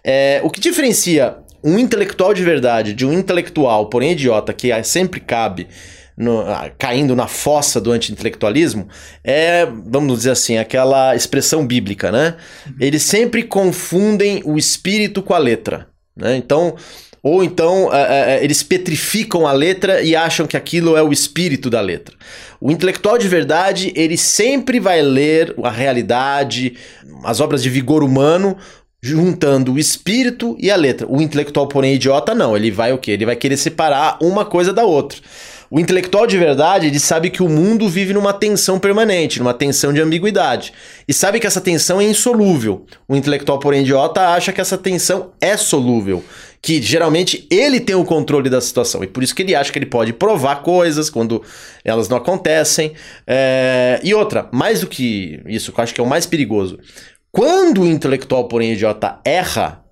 É, 0.03 0.41
o 0.45 0.50
que 0.50 0.61
diferencia 0.61 1.38
um 1.62 1.79
intelectual 1.79 2.33
de 2.33 2.45
verdade 2.45 2.95
de 2.95 3.07
um 3.07 3.12
intelectual, 3.12 3.88
porém 3.88 4.12
idiota, 4.12 4.53
que 4.53 4.71
sempre 4.85 5.21
cabe 5.21 5.69
no, 6.17 6.45
caindo 6.79 7.15
na 7.15 7.26
fossa 7.26 7.81
do 7.81 7.93
anti-intelectualismo 7.93 8.88
é, 9.23 9.67
vamos 9.67 10.19
dizer 10.19 10.31
assim, 10.31 10.57
aquela 10.57 11.15
expressão 11.15 11.67
bíblica, 11.67 12.11
né? 12.11 12.37
Eles 12.81 13.03
sempre 13.03 13.43
confundem 13.43 14.41
o 14.45 14.57
espírito 14.57 15.23
com 15.23 15.35
a 15.35 15.38
letra. 15.38 15.88
Né? 16.17 16.37
Então, 16.37 16.75
ou 17.28 17.42
então 17.42 17.92
é, 17.92 18.37
é, 18.37 18.45
eles 18.45 18.62
petrificam 18.62 19.49
a 19.49 19.52
letra 19.52 20.00
e 20.00 20.14
acham 20.14 20.47
que 20.47 20.56
aquilo 20.56 20.97
é 20.97 21.02
o 21.02 21.11
espírito 21.11 21.68
da 21.68 21.80
letra. 21.80 22.14
O 22.61 22.71
intelectual 22.71 23.18
de 23.18 23.26
verdade, 23.26 23.92
ele 23.97 24.16
sempre 24.16 24.78
vai 24.78 25.02
ler 25.02 25.52
a 25.61 25.68
realidade, 25.68 26.76
as 27.25 27.40
obras 27.40 27.64
de 27.64 27.68
vigor 27.68 28.04
humano, 28.04 28.56
juntando 29.02 29.73
o 29.73 29.78
espírito 29.78 30.56
e 30.61 30.71
a 30.71 30.76
letra. 30.76 31.04
O 31.11 31.21
intelectual, 31.21 31.66
porém, 31.66 31.95
idiota, 31.95 32.33
não. 32.33 32.56
Ele 32.56 32.71
vai 32.71 32.92
o 32.92 32.99
quê? 32.99 33.11
Ele 33.11 33.26
vai 33.26 33.35
querer 33.35 33.56
separar 33.56 34.18
uma 34.23 34.45
coisa 34.45 34.73
da 34.73 34.85
outra. 34.85 35.18
O 35.68 35.80
intelectual 35.80 36.28
de 36.28 36.38
verdade, 36.38 36.87
ele 36.87 37.00
sabe 37.00 37.28
que 37.28 37.42
o 37.42 37.49
mundo 37.49 37.88
vive 37.88 38.14
numa 38.14 38.33
tensão 38.33 38.78
permanente, 38.78 39.40
numa 39.40 39.52
tensão 39.52 39.92
de 39.92 40.00
ambiguidade. 40.00 40.73
E 41.09 41.12
sabe 41.12 41.40
que 41.40 41.47
essa 41.47 41.61
tensão 41.61 42.00
é 42.00 42.04
insolúvel. 42.04 42.87
O 43.09 43.16
intelectual, 43.16 43.59
porém, 43.59 43.83
idiota, 43.83 44.28
acha 44.28 44.52
que 44.52 44.61
essa 44.61 44.78
tensão 44.78 45.33
é 45.40 45.56
solúvel. 45.56 46.23
Que 46.67 46.83
geralmente 46.83 47.47
ele 47.49 47.79
tem 47.79 47.95
o 47.95 48.05
controle 48.05 48.51
da 48.51 48.61
situação. 48.61 49.05
E 49.05 49.07
por 49.07 49.23
isso 49.23 49.33
que 49.33 49.43
ele 49.43 49.55
acha 49.55 49.71
que 49.71 49.79
ele 49.79 49.87
pode 49.87 50.13
provar 50.13 50.65
coisas 50.65 51.09
quando 51.09 51.41
elas 51.85 52.09
não 52.09 52.17
acontecem. 52.17 52.93
É... 53.25 54.01
E 54.03 54.13
outra, 54.13 54.49
mais 54.53 54.81
do 54.81 54.89
que 54.89 55.41
isso, 55.47 55.71
que 55.71 55.79
eu 55.79 55.85
acho 55.85 55.95
que 55.95 56.01
é 56.01 56.05
o 56.05 56.09
mais 56.09 56.27
perigoso. 56.27 56.77
Quando 57.31 57.83
o 57.83 57.87
intelectual, 57.87 58.49
porém, 58.49 58.73
idiota 58.73 59.21
erra, 59.25 59.85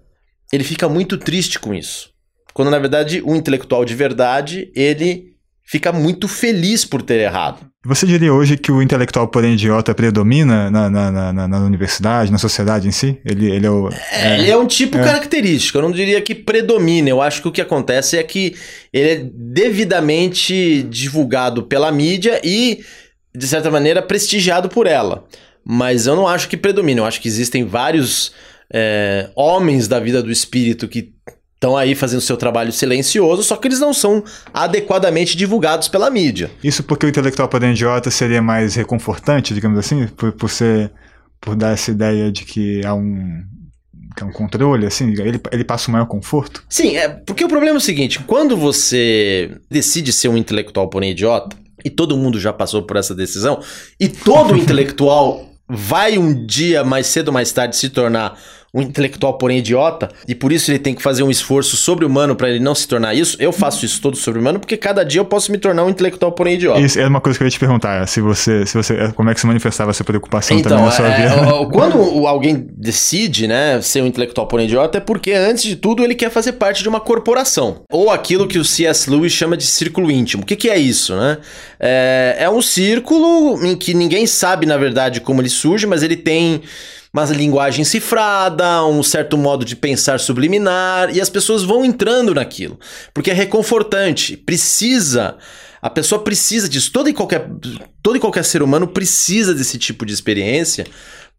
ele 0.52 0.64
fica 0.64 0.88
muito 0.88 1.16
triste 1.16 1.60
com 1.60 1.72
isso. 1.72 2.10
Quando, 2.52 2.72
na 2.72 2.78
verdade, 2.80 3.22
o 3.24 3.36
intelectual 3.36 3.84
de 3.84 3.94
verdade, 3.94 4.72
ele 4.74 5.33
fica 5.64 5.90
muito 5.92 6.28
feliz 6.28 6.84
por 6.84 7.02
ter 7.02 7.20
errado. 7.20 7.66
Você 7.86 8.06
diria 8.06 8.32
hoje 8.32 8.56
que 8.56 8.72
o 8.72 8.80
intelectual, 8.80 9.28
porém 9.28 9.54
idiota, 9.54 9.94
predomina 9.94 10.70
na, 10.70 10.88
na, 10.88 11.32
na, 11.32 11.48
na 11.48 11.58
universidade, 11.60 12.32
na 12.32 12.38
sociedade 12.38 12.88
em 12.88 12.90
si? 12.90 13.18
Ele, 13.24 13.50
ele 13.50 13.66
é 13.66 13.70
o. 13.70 13.90
É, 14.10 14.38
ele 14.38 14.50
é 14.50 14.56
um 14.56 14.66
tipo 14.66 14.96
é. 14.96 15.04
característico. 15.04 15.76
Eu 15.76 15.82
não 15.82 15.90
diria 15.90 16.20
que 16.22 16.34
predomina. 16.34 17.10
Eu 17.10 17.20
acho 17.20 17.42
que 17.42 17.48
o 17.48 17.52
que 17.52 17.60
acontece 17.60 18.16
é 18.16 18.22
que 18.22 18.54
ele 18.90 19.08
é 19.10 19.30
devidamente 19.34 20.82
divulgado 20.84 21.64
pela 21.64 21.92
mídia 21.92 22.40
e, 22.42 22.82
de 23.34 23.46
certa 23.46 23.70
maneira, 23.70 24.00
prestigiado 24.00 24.68
por 24.70 24.86
ela. 24.86 25.26
Mas 25.62 26.06
eu 26.06 26.16
não 26.16 26.26
acho 26.26 26.48
que 26.48 26.56
predomina. 26.56 27.02
Eu 27.02 27.06
acho 27.06 27.20
que 27.20 27.28
existem 27.28 27.64
vários 27.66 28.32
é, 28.72 29.28
homens 29.36 29.88
da 29.88 30.00
vida 30.00 30.22
do 30.22 30.32
espírito 30.32 30.88
que 30.88 31.12
estão 31.64 31.76
aí 31.76 31.94
fazendo 31.94 32.20
seu 32.20 32.36
trabalho 32.36 32.70
silencioso, 32.70 33.42
só 33.42 33.56
que 33.56 33.66
eles 33.66 33.80
não 33.80 33.94
são 33.94 34.22
adequadamente 34.52 35.34
divulgados 35.34 35.88
pela 35.88 36.10
mídia. 36.10 36.50
Isso 36.62 36.82
porque 36.82 37.06
o 37.06 37.08
intelectual 37.08 37.48
padrão 37.48 37.70
idiota 37.70 38.10
seria 38.10 38.42
mais 38.42 38.74
reconfortante, 38.74 39.54
digamos 39.54 39.78
assim, 39.78 40.06
por, 40.08 40.32
por 40.32 40.50
ser 40.50 40.92
por 41.40 41.56
dar 41.56 41.72
essa 41.72 41.90
ideia 41.90 42.30
de 42.30 42.44
que 42.44 42.84
há 42.84 42.94
um 42.94 43.42
que 44.16 44.22
é 44.22 44.26
um 44.26 44.30
controle, 44.30 44.86
assim, 44.86 45.10
ele, 45.10 45.40
ele 45.50 45.64
passa 45.64 45.88
o 45.88 45.92
maior 45.92 46.06
conforto? 46.06 46.62
Sim, 46.68 46.96
é 46.96 47.08
porque 47.08 47.44
o 47.44 47.48
problema 47.48 47.76
é 47.76 47.78
o 47.78 47.80
seguinte: 47.80 48.20
quando 48.20 48.56
você 48.56 49.50
decide 49.68 50.12
ser 50.12 50.28
um 50.28 50.36
intelectual 50.36 50.88
porém 50.88 51.10
idiota, 51.10 51.56
e 51.84 51.90
todo 51.90 52.16
mundo 52.16 52.38
já 52.38 52.52
passou 52.52 52.82
por 52.82 52.96
essa 52.96 53.14
decisão, 53.14 53.60
e 53.98 54.08
todo 54.08 54.54
intelectual 54.56 55.48
vai 55.68 56.18
um 56.18 56.46
dia 56.46 56.84
mais 56.84 57.06
cedo 57.06 57.28
ou 57.28 57.34
mais 57.34 57.50
tarde 57.50 57.76
se 57.76 57.88
tornar 57.88 58.38
um 58.74 58.82
intelectual, 58.82 59.38
porém 59.38 59.58
idiota, 59.58 60.08
e 60.26 60.34
por 60.34 60.52
isso 60.52 60.70
ele 60.70 60.80
tem 60.80 60.94
que 60.94 61.02
fazer 61.02 61.22
um 61.22 61.30
esforço 61.30 61.76
sobre-humano 61.76 62.34
para 62.34 62.50
ele 62.50 62.58
não 62.58 62.74
se 62.74 62.88
tornar 62.88 63.14
isso. 63.14 63.36
Eu 63.38 63.52
faço 63.52 63.84
isso 63.86 64.00
todo 64.00 64.16
sobre-humano 64.16 64.58
porque 64.58 64.76
cada 64.76 65.04
dia 65.04 65.20
eu 65.20 65.24
posso 65.24 65.52
me 65.52 65.58
tornar 65.58 65.84
um 65.84 65.90
intelectual, 65.90 66.32
porém 66.32 66.54
idiota. 66.54 66.80
Isso 66.80 66.98
é 66.98 67.06
uma 67.06 67.20
coisa 67.20 67.38
que 67.38 67.44
eu 67.44 67.46
ia 67.46 67.50
te 67.52 67.60
perguntar, 67.60 68.06
se 68.08 68.20
você, 68.20 68.66
se 68.66 68.76
você, 68.76 69.12
como 69.14 69.30
é 69.30 69.34
que 69.34 69.40
se 69.40 69.46
manifestava 69.46 69.90
essa 69.90 70.02
preocupação 70.02 70.58
então, 70.58 70.70
também 70.70 70.86
na 70.86 70.90
sua 70.90 71.06
é, 71.06 71.28
vida? 71.28 71.66
Quando 71.72 71.98
alguém 72.26 72.66
decide, 72.76 73.46
né, 73.46 73.80
ser 73.80 74.02
um 74.02 74.06
intelectual, 74.06 74.48
porém 74.48 74.66
idiota, 74.66 74.98
é 74.98 75.00
porque 75.00 75.32
antes 75.32 75.62
de 75.62 75.76
tudo 75.76 76.02
ele 76.02 76.16
quer 76.16 76.30
fazer 76.30 76.52
parte 76.52 76.82
de 76.82 76.88
uma 76.88 76.98
corporação, 76.98 77.82
ou 77.92 78.10
aquilo 78.10 78.48
que 78.48 78.58
o 78.58 78.64
C.S. 78.64 79.08
Lewis 79.08 79.32
chama 79.32 79.56
de 79.56 79.64
círculo 79.64 80.10
íntimo. 80.10 80.42
O 80.42 80.46
que, 80.46 80.56
que 80.56 80.68
é 80.68 80.76
isso, 80.76 81.14
né? 81.14 81.38
É, 81.78 82.36
é 82.40 82.50
um 82.50 82.60
círculo 82.60 83.64
em 83.64 83.76
que 83.76 83.94
ninguém 83.94 84.26
sabe, 84.26 84.66
na 84.66 84.76
verdade, 84.76 85.20
como 85.20 85.40
ele 85.40 85.48
surge, 85.48 85.86
mas 85.86 86.02
ele 86.02 86.16
tem 86.16 86.62
uma 87.14 87.24
linguagem 87.26 87.84
cifrada, 87.84 88.84
um 88.84 89.00
certo 89.00 89.38
modo 89.38 89.64
de 89.64 89.76
pensar 89.76 90.18
subliminar, 90.18 91.14
e 91.14 91.20
as 91.20 91.30
pessoas 91.30 91.62
vão 91.62 91.84
entrando 91.84 92.34
naquilo, 92.34 92.76
porque 93.14 93.30
é 93.30 93.34
reconfortante, 93.34 94.36
precisa. 94.36 95.36
A 95.80 95.88
pessoa 95.88 96.24
precisa 96.24 96.68
disso. 96.68 96.90
Todo 96.90 97.08
e 97.08 97.12
qualquer, 97.12 97.48
todo 98.02 98.16
e 98.16 98.20
qualquer 98.20 98.44
ser 98.44 98.62
humano 98.62 98.88
precisa 98.88 99.54
desse 99.54 99.78
tipo 99.78 100.04
de 100.04 100.12
experiência, 100.12 100.86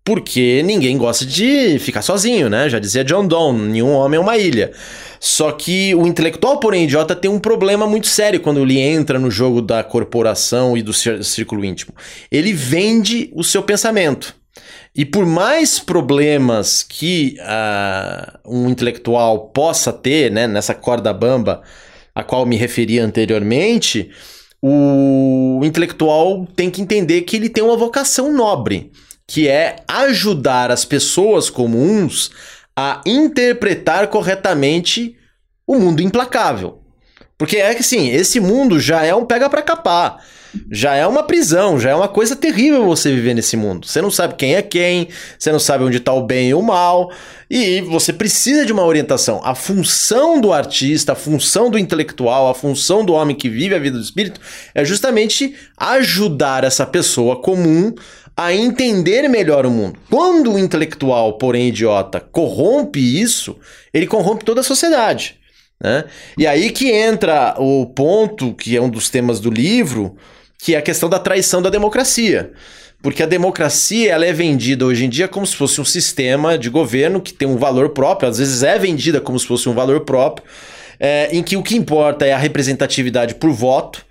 porque 0.02 0.62
ninguém 0.64 0.98
gosta 0.98 1.26
de 1.26 1.78
ficar 1.80 2.04
sozinho, 2.04 2.48
né? 2.48 2.70
Já 2.70 2.80
dizia 2.80 3.04
John 3.04 3.28
Donne, 3.28 3.68
nenhum 3.68 3.92
homem 3.92 4.18
é 4.18 4.22
uma 4.22 4.38
ilha. 4.38 4.72
Só 5.20 5.52
que 5.52 5.94
o 5.96 6.08
intelectual, 6.08 6.60
porém 6.60 6.84
idiota, 6.84 7.16
tem 7.16 7.30
um 7.30 7.40
problema 7.40 7.88
muito 7.88 8.08
sério 8.08 8.40
quando 8.40 8.62
ele 8.62 8.80
entra 8.80 9.20
no 9.20 9.32
jogo 9.32 9.62
da 9.62 9.84
corporação 9.84 10.78
e 10.78 10.84
do 10.84 10.94
círculo 10.94 11.66
íntimo. 11.66 11.94
Ele 12.32 12.54
vende 12.54 13.30
o 13.34 13.44
seu 13.44 13.64
pensamento. 13.64 14.36
E 14.96 15.06
por 15.06 15.26
mais 15.26 15.80
problemas 15.80 16.82
que 16.84 17.38
uh, 17.40 18.40
um 18.46 18.70
intelectual 18.70 19.50
possa 19.50 19.92
ter, 19.92 20.32
né, 20.32 20.48
nessa 20.48 20.74
corda 20.74 21.14
bamba 21.14 21.62
a 22.14 22.24
qual 22.24 22.46
me 22.46 22.56
referi 22.56 22.98
anteriormente, 22.98 24.10
o 24.62 25.60
intelectual 25.64 26.48
tem 26.56 26.72
que 26.72 26.82
entender 26.82 27.22
que 27.24 27.36
ele 27.36 27.50
tem 27.50 27.64
uma 27.64 27.76
vocação 27.76 28.32
nobre, 28.32 28.92
que 29.28 29.50
é 29.50 29.76
ajudar 29.88 30.72
as 30.72 30.86
pessoas 30.86 31.50
comuns 31.50 32.32
a 32.76 33.02
interpretar 33.06 34.08
corretamente 34.08 35.18
o 35.68 35.76
mundo 35.76 36.02
implacável. 36.02 36.82
Porque 37.38 37.58
é 37.58 37.76
que 37.76 37.84
sim, 37.84 38.10
esse 38.10 38.40
mundo 38.40 38.80
já 38.80 39.04
é 39.04 39.14
um 39.14 39.26
pega 39.26 39.50
para 39.50 39.62
capar 39.62 40.24
já 40.72 40.96
é 40.96 41.06
uma 41.06 41.24
prisão, 41.24 41.80
já 41.80 41.92
é 41.92 41.96
uma 41.96 42.08
coisa 42.08 42.36
terrível 42.36 42.86
você 42.86 43.14
viver 43.14 43.34
nesse 43.34 43.56
mundo. 43.56 43.86
Você 43.86 44.02
não 44.02 44.12
sabe 44.12 44.36
quem 44.36 44.56
é 44.56 44.62
quem, 44.62 45.08
você 45.38 45.52
não 45.52 45.60
sabe 45.60 45.84
onde 45.84 45.98
está 45.98 46.14
o 46.14 46.24
bem 46.24 46.50
e 46.50 46.54
o 46.54 46.62
mal, 46.62 47.12
e 47.50 47.82
você 47.82 48.12
precisa 48.12 48.66
de 48.66 48.74
uma 48.74 48.86
orientação. 48.86 49.42
A 49.44 49.56
função 49.56 50.40
do 50.40 50.52
artista, 50.52 51.12
a 51.12 51.16
função 51.16 51.70
do 51.70 51.78
intelectual, 51.78 52.50
a 52.50 52.56
função 52.56 53.06
do 53.06 53.14
homem 53.14 53.36
que 53.36 53.50
vive 53.50 53.76
a 53.76 53.80
vida 53.80 53.98
do 53.98 54.04
espírito 54.04 54.42
é 54.74 54.84
justamente 54.84 55.56
ajudar 55.78 56.64
essa 56.64 56.86
pessoa 56.86 57.36
comum 57.36 57.94
a 58.38 58.54
entender 58.54 59.28
melhor 59.30 59.66
o 59.66 59.72
mundo. 59.72 59.98
Quando 60.10 60.54
o 60.54 60.60
intelectual, 60.60 61.38
porém 61.38 61.70
idiota, 61.70 62.20
corrompe 62.20 63.00
isso, 63.00 63.58
ele 63.94 64.06
corrompe 64.06 64.44
toda 64.44 64.62
a 64.62 64.64
sociedade. 64.64 65.38
Né? 65.82 66.06
E 66.38 66.46
aí 66.46 66.70
que 66.72 66.92
entra 66.92 67.56
o 67.58 67.86
ponto, 67.86 68.54
que 68.54 68.76
é 68.76 68.82
um 68.82 68.90
dos 68.90 69.10
temas 69.10 69.40
do 69.40 69.50
livro, 69.50 70.18
que 70.58 70.76
é 70.76 70.78
a 70.78 70.82
questão 70.82 71.10
da 71.10 71.20
traição 71.20 71.62
da 71.62 71.70
democracia. 71.70 72.52
Porque 73.02 73.22
a 73.22 73.28
democracia 73.28 74.12
ela 74.12 74.26
é 74.26 74.34
vendida 74.34 74.86
hoje 74.86 75.06
em 75.06 75.10
dia 75.10 75.28
como 75.28 75.46
se 75.46 75.56
fosse 75.56 75.80
um 75.80 75.86
sistema 75.86 76.58
de 76.58 76.70
governo 76.70 77.22
que 77.22 77.34
tem 77.34 77.48
um 77.48 77.58
valor 77.58 77.90
próprio, 77.90 78.30
às 78.30 78.40
vezes 78.40 78.64
é 78.64 78.80
vendida 78.80 79.22
como 79.22 79.40
se 79.40 79.46
fosse 79.46 79.70
um 79.70 79.74
valor 79.74 80.02
próprio, 80.02 80.46
é, 81.00 81.30
em 81.32 81.44
que 81.44 81.56
o 81.56 81.62
que 81.62 81.76
importa 81.76 82.26
é 82.26 82.34
a 82.34 82.38
representatividade 82.38 83.36
por 83.36 83.52
voto, 83.52 84.04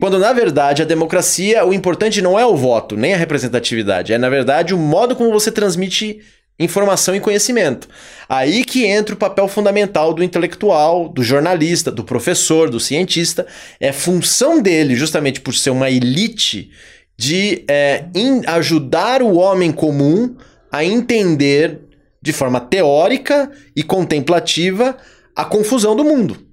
quando 0.00 0.18
na 0.18 0.32
verdade 0.32 0.82
a 0.82 0.84
democracia, 0.84 1.64
o 1.64 1.72
importante 1.72 2.20
não 2.20 2.36
é 2.36 2.44
o 2.44 2.56
voto, 2.56 2.96
nem 2.96 3.14
a 3.14 3.16
representatividade, 3.16 4.12
é 4.12 4.18
na 4.18 4.28
verdade 4.28 4.74
o 4.74 4.78
modo 4.78 5.14
como 5.14 5.30
você 5.30 5.52
transmite 5.52 6.20
informação 6.62 7.14
e 7.14 7.20
conhecimento. 7.20 7.88
Aí 8.28 8.64
que 8.64 8.84
entra 8.84 9.14
o 9.14 9.18
papel 9.18 9.46
fundamental 9.48 10.14
do 10.14 10.22
intelectual, 10.22 11.08
do 11.08 11.22
jornalista, 11.22 11.90
do 11.90 12.04
professor, 12.04 12.70
do 12.70 12.80
cientista. 12.80 13.46
É 13.78 13.92
função 13.92 14.60
dele, 14.60 14.94
justamente 14.94 15.40
por 15.40 15.54
ser 15.54 15.70
uma 15.70 15.90
elite, 15.90 16.70
de 17.16 17.64
é, 17.68 18.04
ajudar 18.46 19.22
o 19.22 19.36
homem 19.36 19.70
comum 19.70 20.34
a 20.70 20.84
entender 20.84 21.80
de 22.20 22.32
forma 22.32 22.60
teórica 22.60 23.50
e 23.76 23.82
contemplativa 23.82 24.96
a 25.34 25.44
confusão 25.44 25.94
do 25.96 26.04
mundo. 26.04 26.51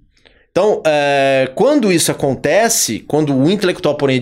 Então, 0.52 0.82
é, 0.86 1.52
quando 1.54 1.92
isso 1.92 2.12
acontece, 2.12 3.00
quando 3.08 3.36
o 3.36 3.50
intelectual, 3.50 3.96
porém, 3.96 4.20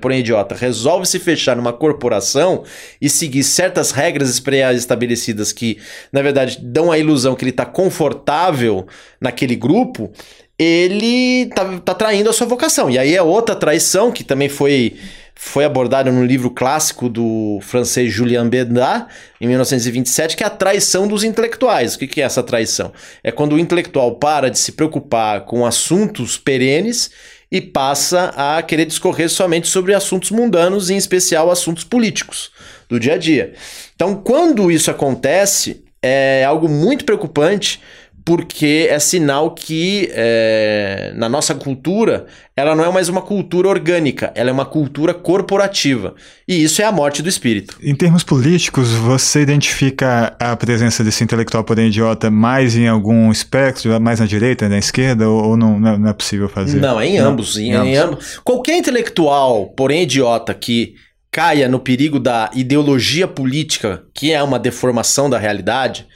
porém 0.00 0.20
idiota, 0.20 0.54
resolve 0.54 1.06
se 1.06 1.18
fechar 1.18 1.54
numa 1.54 1.72
corporação 1.72 2.64
e 3.00 3.08
seguir 3.08 3.44
certas 3.44 3.90
regras 3.90 4.40
pré-estabelecidas 4.40 5.52
que, 5.52 5.78
na 6.12 6.22
verdade, 6.22 6.58
dão 6.62 6.90
a 6.90 6.98
ilusão 6.98 7.34
que 7.34 7.44
ele 7.44 7.50
está 7.50 7.66
confortável 7.66 8.86
naquele 9.20 9.54
grupo, 9.54 10.10
ele 10.58 11.46
tá, 11.54 11.78
tá 11.78 11.94
traindo 11.94 12.30
a 12.30 12.32
sua 12.32 12.46
vocação. 12.46 12.90
E 12.90 12.98
aí 12.98 13.14
é 13.14 13.22
outra 13.22 13.54
traição 13.54 14.10
que 14.10 14.24
também 14.24 14.48
foi 14.48 14.96
foi 15.40 15.64
abordado 15.64 16.10
no 16.10 16.24
livro 16.24 16.50
clássico 16.50 17.08
do 17.08 17.60
francês 17.62 18.12
Julien 18.12 18.48
Bédat, 18.48 19.06
em 19.40 19.46
1927, 19.46 20.36
que 20.36 20.42
é 20.42 20.46
a 20.48 20.50
traição 20.50 21.06
dos 21.06 21.22
intelectuais. 21.22 21.94
O 21.94 21.98
que 22.00 22.20
é 22.20 22.24
essa 22.24 22.42
traição? 22.42 22.92
É 23.22 23.30
quando 23.30 23.52
o 23.52 23.58
intelectual 23.58 24.16
para 24.16 24.50
de 24.50 24.58
se 24.58 24.72
preocupar 24.72 25.42
com 25.44 25.64
assuntos 25.64 26.36
perenes 26.36 27.12
e 27.52 27.60
passa 27.60 28.34
a 28.36 28.60
querer 28.62 28.84
discorrer 28.84 29.30
somente 29.30 29.68
sobre 29.68 29.94
assuntos 29.94 30.32
mundanos, 30.32 30.90
em 30.90 30.96
especial 30.96 31.52
assuntos 31.52 31.84
políticos 31.84 32.50
do 32.88 32.98
dia 32.98 33.14
a 33.14 33.18
dia. 33.18 33.52
Então, 33.94 34.16
quando 34.16 34.72
isso 34.72 34.90
acontece, 34.90 35.84
é 36.02 36.44
algo 36.44 36.68
muito 36.68 37.04
preocupante, 37.04 37.80
porque 38.28 38.86
é 38.90 38.98
sinal 38.98 39.52
que 39.52 40.10
é, 40.12 41.14
na 41.16 41.30
nossa 41.30 41.54
cultura 41.54 42.26
ela 42.54 42.76
não 42.76 42.84
é 42.84 42.92
mais 42.92 43.08
uma 43.08 43.22
cultura 43.22 43.68
orgânica, 43.68 44.30
ela 44.34 44.50
é 44.50 44.52
uma 44.52 44.66
cultura 44.66 45.14
corporativa. 45.14 46.14
E 46.46 46.62
isso 46.62 46.82
é 46.82 46.84
a 46.84 46.92
morte 46.92 47.22
do 47.22 47.28
espírito. 47.30 47.78
Em 47.82 47.94
termos 47.94 48.22
políticos, 48.22 48.92
você 48.92 49.40
identifica 49.40 50.36
a 50.38 50.54
presença 50.54 51.02
desse 51.02 51.24
intelectual 51.24 51.64
porém 51.64 51.86
idiota 51.86 52.30
mais 52.30 52.76
em 52.76 52.86
algum 52.86 53.32
espectro, 53.32 53.98
mais 53.98 54.20
na 54.20 54.26
direita, 54.26 54.68
na 54.68 54.76
esquerda, 54.76 55.26
ou, 55.26 55.56
não, 55.56 55.80
não 55.80 56.10
é 56.10 56.12
possível 56.12 56.50
fazer? 56.50 56.78
Não, 56.80 57.00
é 57.00 57.06
em 57.06 57.18
não, 57.18 57.30
ambos. 57.30 57.56
Em, 57.56 57.72
em 57.72 57.96
ambos. 57.96 58.38
Qualquer 58.44 58.76
intelectual, 58.76 59.68
porém 59.68 60.02
idiota, 60.02 60.52
que 60.52 60.96
caia 61.32 61.66
no 61.66 61.80
perigo 61.80 62.20
da 62.20 62.50
ideologia 62.54 63.26
política, 63.26 64.02
que 64.12 64.32
é 64.32 64.42
uma 64.42 64.58
deformação 64.58 65.30
da 65.30 65.38
realidade, 65.38 66.06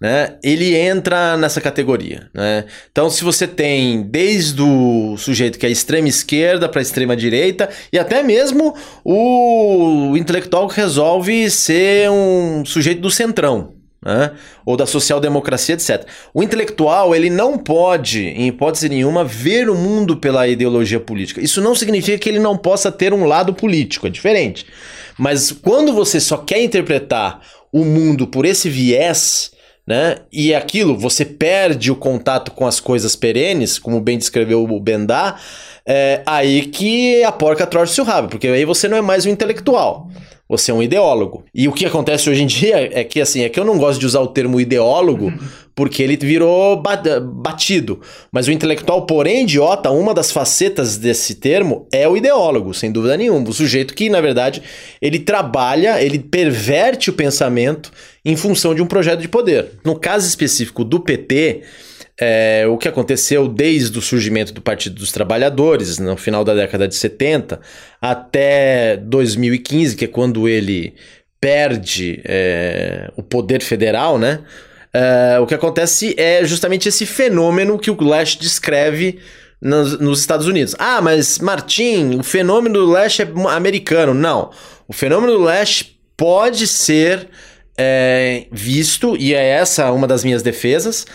né, 0.00 0.36
ele 0.42 0.76
entra 0.76 1.36
nessa 1.36 1.60
categoria. 1.60 2.28
Né? 2.34 2.64
Então, 2.90 3.08
se 3.08 3.24
você 3.24 3.46
tem 3.46 4.02
desde 4.02 4.60
o 4.60 5.16
sujeito 5.16 5.58
que 5.58 5.66
é 5.66 5.70
extrema 5.70 6.08
esquerda 6.08 6.68
para 6.68 6.82
extrema 6.82 7.16
direita, 7.16 7.68
e 7.92 7.98
até 7.98 8.22
mesmo 8.22 8.74
o 9.04 10.14
intelectual 10.16 10.68
que 10.68 10.76
resolve 10.76 11.50
ser 11.50 12.10
um 12.10 12.64
sujeito 12.64 13.00
do 13.00 13.10
centrão. 13.10 13.72
né? 14.04 14.32
ou 14.66 14.76
da 14.76 14.84
social-democracia, 14.84 15.74
etc. 15.74 16.06
O 16.34 16.42
intelectual, 16.42 17.14
ele 17.14 17.30
não 17.30 17.56
pode, 17.56 18.20
em 18.20 18.48
hipótese 18.48 18.88
nenhuma, 18.88 19.24
ver 19.24 19.70
o 19.70 19.74
mundo 19.74 20.18
pela 20.18 20.46
ideologia 20.46 21.00
política. 21.00 21.40
Isso 21.40 21.62
não 21.62 21.74
significa 21.74 22.18
que 22.18 22.28
ele 22.28 22.38
não 22.38 22.56
possa 22.56 22.92
ter 22.92 23.14
um 23.14 23.24
lado 23.24 23.54
político, 23.54 24.06
é 24.06 24.10
diferente. 24.10 24.66
Mas 25.18 25.50
quando 25.50 25.94
você 25.94 26.20
só 26.20 26.36
quer 26.36 26.62
interpretar 26.62 27.40
o 27.72 27.84
mundo 27.84 28.26
por 28.26 28.44
esse 28.44 28.68
viés, 28.68 29.53
né? 29.86 30.16
E 30.32 30.54
aquilo, 30.54 30.96
você 30.96 31.24
perde 31.24 31.90
o 31.90 31.96
contato 31.96 32.50
com 32.52 32.66
as 32.66 32.80
coisas 32.80 33.14
perenes, 33.14 33.78
como 33.78 34.00
bem 34.00 34.16
descreveu 34.16 34.64
o 34.64 34.80
Bendá, 34.80 35.36
é 35.86 36.22
aí 36.24 36.66
que 36.66 37.22
a 37.24 37.32
porca 37.32 37.66
torce 37.66 38.00
o 38.00 38.04
rabo, 38.04 38.28
porque 38.28 38.48
aí 38.48 38.64
você 38.64 38.88
não 38.88 38.96
é 38.96 39.02
mais 39.02 39.26
um 39.26 39.30
intelectual. 39.30 40.08
Você 40.46 40.70
é 40.70 40.74
um 40.74 40.82
ideólogo. 40.82 41.44
E 41.54 41.66
o 41.68 41.72
que 41.72 41.86
acontece 41.86 42.28
hoje 42.28 42.42
em 42.42 42.46
dia 42.46 42.90
é 42.92 43.02
que, 43.02 43.18
assim, 43.18 43.42
é 43.42 43.48
que 43.48 43.58
eu 43.58 43.64
não 43.64 43.78
gosto 43.78 43.98
de 43.98 44.04
usar 44.04 44.20
o 44.20 44.26
termo 44.26 44.60
ideólogo 44.60 45.32
porque 45.74 46.02
ele 46.02 46.16
virou 46.16 46.80
batido. 47.20 48.00
Mas 48.30 48.46
o 48.46 48.52
intelectual, 48.52 49.06
porém 49.06 49.42
idiota, 49.42 49.90
uma 49.90 50.14
das 50.14 50.30
facetas 50.30 50.96
desse 50.96 51.34
termo 51.34 51.88
é 51.92 52.08
o 52.08 52.16
ideólogo, 52.16 52.72
sem 52.72 52.92
dúvida 52.92 53.16
nenhuma. 53.16 53.48
O 53.48 53.52
sujeito 53.52 53.94
que, 53.94 54.08
na 54.08 54.20
verdade, 54.20 54.62
ele 55.02 55.18
trabalha, 55.18 56.00
ele 56.02 56.18
perverte 56.18 57.10
o 57.10 57.12
pensamento 57.12 57.90
em 58.24 58.36
função 58.36 58.74
de 58.74 58.80
um 58.80 58.86
projeto 58.86 59.20
de 59.20 59.28
poder. 59.28 59.72
No 59.84 59.98
caso 59.98 60.28
específico 60.28 60.84
do 60.84 61.00
PT, 61.00 61.62
é, 62.20 62.64
o 62.68 62.78
que 62.78 62.86
aconteceu 62.86 63.48
desde 63.48 63.98
o 63.98 64.02
surgimento 64.02 64.52
do 64.52 64.62
Partido 64.62 64.94
dos 64.94 65.10
Trabalhadores, 65.10 65.98
no 65.98 66.16
final 66.16 66.44
da 66.44 66.54
década 66.54 66.86
de 66.86 66.94
70, 66.94 67.60
até 68.00 68.96
2015, 68.96 69.96
que 69.96 70.04
é 70.04 70.08
quando 70.08 70.48
ele 70.48 70.94
perde 71.40 72.22
é, 72.24 73.10
o 73.16 73.22
poder 73.22 73.60
federal, 73.60 74.18
né? 74.18 74.40
É, 74.94 75.40
o 75.40 75.46
que 75.46 75.54
acontece 75.54 76.14
é 76.16 76.44
justamente 76.44 76.88
esse 76.88 77.04
fenômeno 77.04 77.78
que 77.78 77.90
o 77.90 77.96
Lash 78.00 78.36
descreve 78.36 79.18
nos, 79.60 79.98
nos, 79.98 80.20
Estados 80.20 80.46
Unidos. 80.46 80.76
Ah, 80.78 81.00
mas 81.00 81.40
Martin, 81.40 82.18
o 82.20 82.22
fenômeno 82.22 82.78
do 82.78 82.86
Lash 82.86 83.18
é 83.18 83.28
americano. 83.50 84.14
Não. 84.14 84.50
O 84.86 84.92
fenômeno 84.92 85.32
do 85.32 85.42
Lash 85.42 85.84
pode 86.16 86.68
ser 86.68 87.28
é, 87.76 88.46
visto, 88.52 89.16
e 89.16 89.34
é 89.34 89.48
essa 89.48 89.90
uma 89.90 90.06
das 90.06 90.22
minhas 90.22 90.42
defesas, 90.42 91.06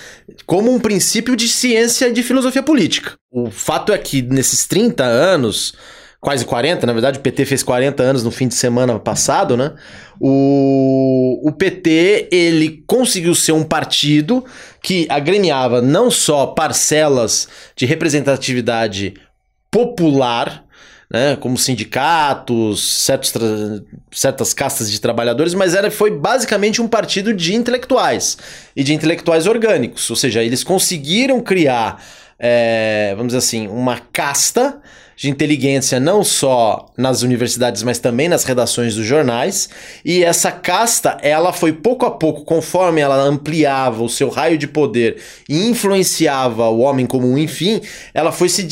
como 0.45 0.73
um 0.73 0.79
princípio 0.79 1.35
de 1.35 1.47
ciência 1.47 2.09
e 2.09 2.11
de 2.11 2.21
filosofia 2.21 2.61
política. 2.61 3.13
O 3.31 3.49
fato 3.49 3.93
é 3.93 3.97
que 3.97 4.21
nesses 4.21 4.65
30 4.67 5.05
anos, 5.05 5.73
quase 6.21 6.45
40, 6.45 6.85
na 6.85 6.93
verdade 6.93 7.19
o 7.19 7.21
PT 7.21 7.45
fez 7.45 7.63
40 7.63 8.03
anos 8.03 8.23
no 8.23 8.31
fim 8.31 8.47
de 8.47 8.55
semana 8.55 8.99
passado, 8.99 9.55
né? 9.55 9.73
O, 10.19 11.39
o 11.47 11.51
PT, 11.51 12.27
ele 12.31 12.83
conseguiu 12.85 13.33
ser 13.33 13.53
um 13.53 13.63
partido 13.63 14.43
que 14.83 15.07
agremiava 15.09 15.81
não 15.81 16.11
só 16.11 16.47
parcelas 16.47 17.47
de 17.75 17.85
representatividade 17.85 19.13
popular, 19.71 20.65
né, 21.11 21.35
como 21.37 21.57
sindicatos, 21.57 23.03
certos 23.03 23.33
certas 24.11 24.53
castas 24.53 24.91
de 24.91 25.01
trabalhadores, 25.01 25.53
mas 25.53 25.73
era, 25.73 25.89
foi 25.89 26.11
basicamente 26.11 26.81
um 26.81 26.87
partido 26.87 27.33
de 27.33 27.55
intelectuais 27.55 28.37
e 28.75 28.83
de 28.83 28.93
intelectuais 28.93 29.47
orgânicos, 29.47 30.07
ou 30.09 30.15
seja, 30.15 30.43
eles 30.43 30.63
conseguiram 30.63 31.41
criar, 31.41 32.03
é, 32.37 33.13
vamos 33.15 33.27
dizer 33.27 33.39
assim, 33.39 33.67
uma 33.67 33.99
casta 34.13 34.81
de 35.19 35.29
inteligência 35.29 35.99
não 35.99 36.23
só 36.23 36.85
nas 36.97 37.23
universidades, 37.23 37.83
mas 37.83 37.99
também 37.99 38.29
nas 38.29 38.45
redações 38.45 38.95
dos 38.95 39.05
jornais. 39.05 39.67
E 40.05 40.23
essa 40.23 40.49
casta, 40.49 41.17
ela 41.21 41.51
foi 41.51 41.73
pouco 41.73 42.05
a 42.05 42.11
pouco, 42.11 42.45
conforme 42.45 43.01
ela 43.01 43.21
ampliava 43.21 44.01
o 44.01 44.07
seu 44.07 44.29
raio 44.29 44.57
de 44.57 44.65
poder 44.65 45.17
e 45.49 45.67
influenciava 45.67 46.69
o 46.69 46.79
homem 46.79 47.05
comum, 47.05 47.37
enfim, 47.37 47.81
ela 48.13 48.31
foi 48.31 48.47
se 48.47 48.63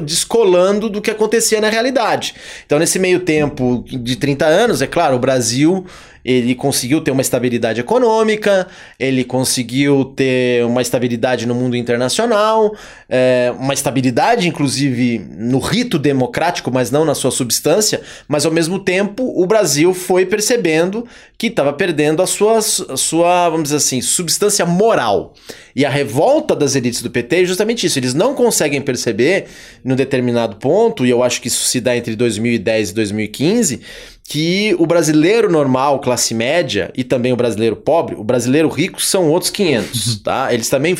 descolando 0.00 0.88
do 0.88 1.02
que 1.02 1.10
acontecia 1.10 1.60
na 1.60 1.68
realidade. 1.68 2.32
Então, 2.64 2.78
nesse 2.78 3.00
meio 3.00 3.18
tempo 3.18 3.84
de 3.84 4.14
30 4.14 4.46
anos, 4.46 4.80
é 4.80 4.86
claro, 4.86 5.16
o 5.16 5.18
Brasil 5.18 5.84
ele 6.28 6.54
conseguiu 6.54 7.00
ter 7.00 7.10
uma 7.10 7.22
estabilidade 7.22 7.80
econômica, 7.80 8.68
ele 9.00 9.24
conseguiu 9.24 10.04
ter 10.14 10.62
uma 10.66 10.82
estabilidade 10.82 11.46
no 11.46 11.54
mundo 11.54 11.74
internacional, 11.74 12.76
é, 13.08 13.50
uma 13.58 13.72
estabilidade, 13.72 14.46
inclusive, 14.46 15.18
no 15.18 15.58
rito 15.58 15.98
democrático, 15.98 16.70
mas 16.70 16.90
não 16.90 17.06
na 17.06 17.14
sua 17.14 17.30
substância, 17.30 18.02
mas 18.28 18.44
ao 18.44 18.52
mesmo 18.52 18.78
tempo 18.78 19.22
o 19.42 19.46
Brasil 19.46 19.94
foi 19.94 20.26
percebendo 20.26 21.06
que 21.38 21.46
estava 21.46 21.72
perdendo 21.72 22.20
a 22.20 22.26
sua, 22.26 22.58
a 22.58 22.96
sua, 22.96 23.48
vamos 23.48 23.62
dizer 23.62 23.76
assim, 23.76 24.02
substância 24.02 24.66
moral. 24.66 25.32
E 25.74 25.86
a 25.86 25.88
revolta 25.88 26.54
das 26.54 26.74
elites 26.74 27.00
do 27.00 27.08
PT 27.10 27.42
é 27.42 27.44
justamente 27.44 27.86
isso. 27.86 27.98
Eles 27.98 28.12
não 28.12 28.34
conseguem 28.34 28.82
perceber, 28.82 29.46
num 29.82 29.94
determinado 29.94 30.56
ponto, 30.56 31.06
e 31.06 31.10
eu 31.10 31.22
acho 31.22 31.40
que 31.40 31.48
isso 31.48 31.64
se 31.66 31.80
dá 31.80 31.96
entre 31.96 32.16
2010 32.16 32.90
e 32.90 32.94
2015, 32.94 33.80
que 34.28 34.76
o 34.78 34.86
brasileiro 34.86 35.50
normal, 35.50 36.00
classe 36.00 36.34
média, 36.34 36.92
e 36.94 37.02
também 37.02 37.32
o 37.32 37.36
brasileiro 37.36 37.74
pobre, 37.74 38.14
o 38.14 38.22
brasileiro 38.22 38.68
rico 38.68 39.00
são 39.00 39.30
outros 39.30 39.50
500, 39.50 40.20
tá? 40.20 40.52
Eles 40.52 40.68
também. 40.68 40.94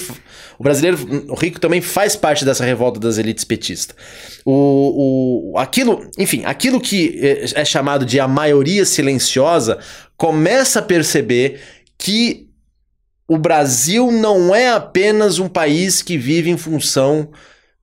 O 0.59 0.63
brasileiro 0.63 1.35
rico 1.35 1.61
também 1.61 1.83
faz 1.83 2.17
parte 2.17 2.43
dessa 2.43 2.65
revolta 2.65 2.99
das 2.99 3.19
elites 3.19 3.45
petistas. 3.45 3.95
O, 4.47 5.53
o, 5.53 5.59
aquilo, 5.59 6.11
enfim, 6.17 6.43
aquilo 6.47 6.81
que 6.81 7.21
é, 7.23 7.61
é 7.61 7.65
chamado 7.67 8.07
de 8.07 8.19
a 8.19 8.27
maioria 8.27 8.87
silenciosa 8.87 9.79
começa 10.17 10.79
a 10.79 10.83
perceber 10.83 11.61
que 11.99 12.49
o 13.29 13.37
Brasil 13.37 14.11
não 14.11 14.55
é 14.55 14.71
apenas 14.71 15.39
um 15.39 15.49
país 15.49 16.01
que 16.01 16.17
vive 16.17 16.49
em 16.49 16.57
função 16.57 17.29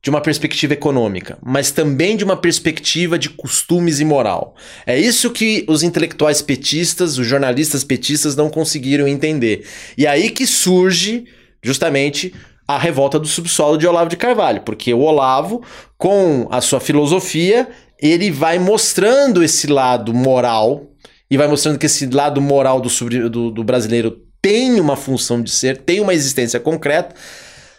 de 0.06 0.12
uma 0.12 0.22
perspectiva 0.22 0.74
econômica, 0.74 1.36
mas 1.44 1.72
também 1.72 2.16
de 2.16 2.24
uma 2.24 2.38
perspectiva 2.38 3.18
de 3.18 3.28
costumes 3.28 4.00
e 4.00 4.06
moral. 4.06 4.54
É 4.86 4.96
isso 4.96 5.32
que 5.32 5.66
os 5.68 5.82
intelectuais 5.82 6.44
petistas, 6.44 7.18
os 7.18 7.26
jornalistas 7.26 7.84
petistas 7.84 8.36
não 8.36 8.48
conseguiram 8.48 9.08
entender. 9.08 9.66
E 9.98 10.06
aí 10.06 10.30
que 10.30 10.46
surge 10.46 11.26
justamente 11.60 12.32
a 12.68 12.78
revolta 12.78 13.18
do 13.18 13.28
subsolo 13.28 13.80
de 13.80 13.88
Olavo 13.88 14.08
de 14.08 14.16
Carvalho, 14.16 14.62
porque 14.62 14.94
o 14.94 15.00
Olavo, 15.00 15.64
com 15.98 16.48
a 16.52 16.62
sua 16.62 16.80
filosofia, 16.80 17.68
ele 18.00 18.30
vai 18.30 18.60
mostrando 18.60 19.44
esse 19.44 19.66
lado 19.66 20.14
moral 20.14 20.86
e 21.32 21.36
vai 21.36 21.48
mostrando 21.48 21.80
que 21.80 21.88
esse 21.88 22.06
lado 22.06 22.40
moral 22.40 22.80
do, 22.80 22.90
do, 23.28 23.50
do 23.50 23.64
brasileiro 23.64 24.22
tem 24.40 24.80
uma 24.80 24.96
função 24.96 25.42
de 25.42 25.50
ser, 25.50 25.78
tem 25.78 26.00
uma 26.00 26.14
existência 26.14 26.60
concreta 26.60 27.16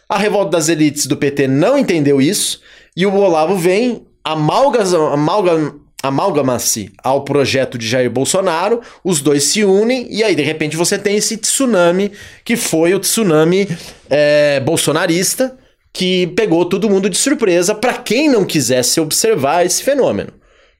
a 0.08 0.18
revolta 0.18 0.52
das 0.52 0.68
elites 0.68 1.06
do 1.06 1.16
PT 1.16 1.48
não 1.48 1.76
entendeu 1.76 2.20
isso 2.20 2.60
e 2.96 3.04
o 3.06 3.14
Olavo 3.14 3.56
vem 3.56 4.06
amalgama, 4.24 5.80
amalgama-se 6.02 6.92
ao 7.02 7.24
projeto 7.24 7.76
de 7.76 7.86
Jair 7.86 8.10
Bolsonaro, 8.10 8.80
os 9.02 9.20
dois 9.20 9.44
se 9.44 9.64
unem 9.64 10.06
e 10.10 10.22
aí 10.22 10.34
de 10.34 10.42
repente 10.42 10.76
você 10.76 10.98
tem 10.98 11.16
esse 11.16 11.36
tsunami 11.36 12.12
que 12.44 12.56
foi 12.56 12.94
o 12.94 13.00
tsunami 13.00 13.68
é, 14.08 14.60
bolsonarista 14.60 15.56
que 15.92 16.26
pegou 16.28 16.64
todo 16.64 16.90
mundo 16.90 17.08
de 17.08 17.16
surpresa 17.16 17.74
para 17.74 17.94
quem 17.94 18.28
não 18.28 18.44
quisesse 18.44 19.00
observar 19.00 19.64
esse 19.64 19.82
fenômeno, 19.82 20.32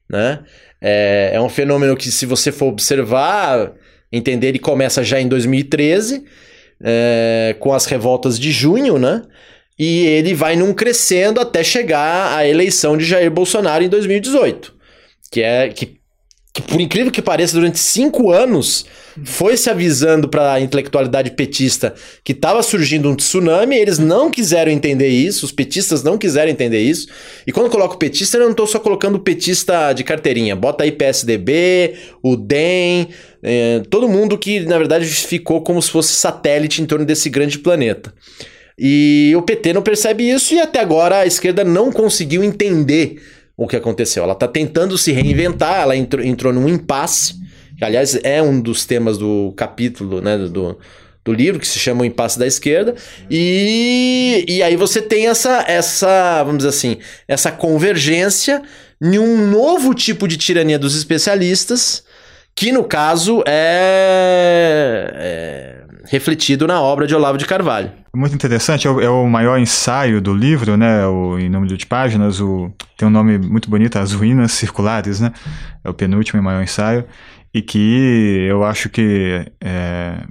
né? 0.09 0.41
É, 0.81 1.31
é 1.33 1.41
um 1.41 1.49
fenômeno 1.49 1.97
que 1.97 2.13
se 2.13 2.27
você 2.27 2.53
for 2.53 2.67
observar, 2.67 3.73
entender, 4.13 4.49
ele 4.49 4.59
começa 4.59 5.03
já 5.03 5.19
em 5.19 5.27
2013 5.27 6.25
é, 6.83 7.57
com 7.59 7.73
as 7.73 7.87
revoltas 7.87 8.39
de 8.39 8.51
junho, 8.51 8.99
né? 8.99 9.23
E 9.79 10.07
ele 10.07 10.35
vai 10.35 10.57
num 10.57 10.73
crescendo 10.73 11.41
até 11.41 11.63
chegar 11.63 12.37
à 12.37 12.47
eleição 12.47 12.97
de 12.97 13.05
Jair 13.05 13.31
Bolsonaro 13.31 13.85
em 13.85 13.89
2018. 13.89 14.75
Que 15.31 15.43
é 15.43 15.69
que, 15.69 15.99
que 16.53 16.63
por 16.63 16.81
incrível 16.81 17.13
que 17.13 17.21
pareça, 17.21 17.55
durante 17.55 17.79
cinco 17.79 18.31
anos 18.31 18.87
foi 19.25 19.57
se 19.57 19.71
avisando 19.71 20.29
para 20.29 20.53
a 20.55 20.61
intelectualidade 20.61 21.31
petista 21.31 21.95
que 22.23 22.33
estava 22.33 22.63
surgindo 22.63 23.11
um 23.11 23.15
tsunami, 23.15 23.77
eles 23.77 23.99
não 23.99 24.31
quiseram 24.31 24.71
entender 24.71 25.09
isso, 25.09 25.45
os 25.45 25.53
petistas 25.53 26.03
não 26.03 26.19
quiseram 26.19 26.51
entender 26.51 26.81
isso. 26.81 27.09
E 27.47 27.53
quando 27.53 27.67
eu 27.67 27.73
coloco 27.73 27.99
petista, 27.99 28.37
eu 28.37 28.45
não 28.45 28.51
estou 28.51 28.67
só 28.67 28.79
colocando 28.79 29.19
petista 29.19 29.93
de 29.93 30.05
carteirinha, 30.05 30.55
bota 30.55 30.85
aí 30.85 30.93
PSDB, 30.93 31.95
o 32.23 32.37
DEM, 32.37 33.09
é, 33.43 33.83
todo 33.91 34.09
mundo 34.09 34.37
que 34.37 34.61
na 34.61 34.79
verdade 34.79 35.07
ficou 35.07 35.63
como 35.63 35.81
se 35.81 35.91
fosse 35.91 36.15
satélite 36.15 36.83
em 36.83 36.87
torno 36.87 37.05
desse 37.05 37.31
grande 37.31 37.59
planeta. 37.59 38.13
E 38.79 39.33
o 39.35 39.43
PT 39.43 39.73
não 39.73 39.83
percebe 39.83 40.29
isso 40.29 40.55
e 40.55 40.61
até 40.61 40.81
agora 40.81 41.21
a 41.21 41.27
esquerda 41.27 41.65
não 41.65 41.91
conseguiu 41.91 42.45
entender 42.45 43.23
o 43.57 43.67
que 43.67 43.77
aconteceu. 43.77 44.23
Ela 44.23 44.35
está 44.35 44.47
tentando 44.47 44.99
se 44.99 45.13
reinventar, 45.13 45.81
ela 45.81 45.97
entrou, 45.97 46.23
entrou 46.23 46.53
num 46.53 46.69
impasse, 46.69 47.35
que 47.77 47.85
aliás 47.85 48.19
é 48.23 48.43
um 48.43 48.61
dos 48.61 48.85
temas 48.85 49.19
do 49.19 49.53
capítulo 49.57 50.21
né, 50.21 50.39
do, 50.39 50.79
do 51.25 51.33
livro, 51.33 51.61
que 51.61 51.67
se 51.67 51.79
chama 51.79 52.03
O 52.03 52.05
Impasse 52.05 52.39
da 52.39 52.47
Esquerda, 52.47 52.95
e, 53.31 54.45
e 54.49 54.63
aí 54.63 54.77
você 54.77 55.03
tem 55.03 55.27
essa, 55.27 55.65
essa, 55.67 56.43
vamos 56.45 56.59
dizer 56.59 56.71
assim, 56.71 56.99
essa 57.27 57.51
convergência 57.51 58.63
em 59.03 59.19
um 59.19 59.51
novo 59.51 59.93
tipo 59.93 60.27
de 60.27 60.37
tirania 60.37 60.79
dos 60.79 60.97
especialistas, 60.97 62.05
que 62.55 62.73
no 62.73 62.85
caso 62.85 63.43
é, 63.47 65.13
é 65.15 65.87
refletido 66.09 66.67
na 66.67 66.81
obra 66.81 67.07
de 67.07 67.15
Olavo 67.15 67.37
de 67.37 67.45
Carvalho. 67.45 67.91
Muito 68.15 68.35
interessante, 68.35 68.87
é 68.87 68.91
o, 68.91 69.01
é 69.01 69.11
o 69.11 69.27
maior 69.27 69.59
ensaio 69.59 70.21
do 70.21 70.33
livro, 70.33 70.77
né? 70.77 71.07
O, 71.07 71.39
em 71.39 71.51
número 71.51 71.77
de 71.77 71.85
páginas, 71.85 72.41
o, 72.41 72.73
tem 72.97 73.07
um 73.07 73.11
nome 73.11 73.39
muito 73.39 73.69
bonito, 73.69 73.99
As 73.99 74.13
Ruínas 74.13 74.53
Circulares, 74.53 75.21
né? 75.21 75.33
É 75.85 75.91
o 75.91 75.95
penúltimo 75.95 76.41
e 76.41 76.43
maior 76.43 76.63
ensaio, 76.63 77.05
e 77.57 77.63
que 77.63 78.47
eu 78.51 78.65
acho 78.65 78.91
que 78.91 79.51
é, 79.63 80.23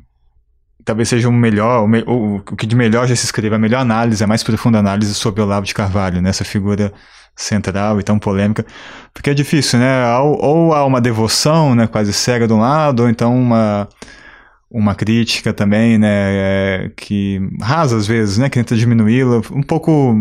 talvez 0.86 1.10
seja 1.10 1.28
o 1.28 1.32
melhor, 1.32 1.90
o, 2.08 2.36
o, 2.36 2.42
que 2.56 2.68
de 2.68 2.76
melhor 2.76 3.08
já 3.08 3.16
se 3.16 3.26
escreve, 3.26 3.56
a 3.56 3.58
melhor 3.58 3.80
análise, 3.80 4.24
a 4.24 4.28
mais 4.28 4.44
profunda 4.44 4.78
análise 4.78 5.12
sobre 5.16 5.42
Olavo 5.42 5.66
de 5.66 5.74
Carvalho, 5.74 6.22
nessa 6.22 6.44
né? 6.44 6.50
figura 6.50 6.94
central 7.36 8.00
e 8.00 8.04
tão 8.04 8.20
polêmica, 8.20 8.64
porque 9.12 9.32
é 9.32 9.34
difícil, 9.34 9.80
né? 9.80 10.16
Ou, 10.20 10.40
ou 10.40 10.74
há 10.74 10.86
uma 10.86 11.02
devoção, 11.02 11.74
né, 11.74 11.88
quase 11.88 12.14
cega 12.14 12.48
de 12.48 12.54
um 12.54 12.60
lado, 12.60 13.02
ou 13.02 13.10
então 13.10 13.36
uma 13.36 13.90
uma 14.70 14.94
crítica 14.94 15.54
também, 15.54 15.98
né, 15.98 16.10
é, 16.10 16.92
que 16.96 17.40
rasa 17.62 17.98
às 17.98 18.06
vezes, 18.06 18.38
né, 18.38 18.50
que 18.50 18.60
tenta 18.60 18.76
diminuí-la, 18.76 19.42
um 19.52 19.64
pouco 19.64 20.16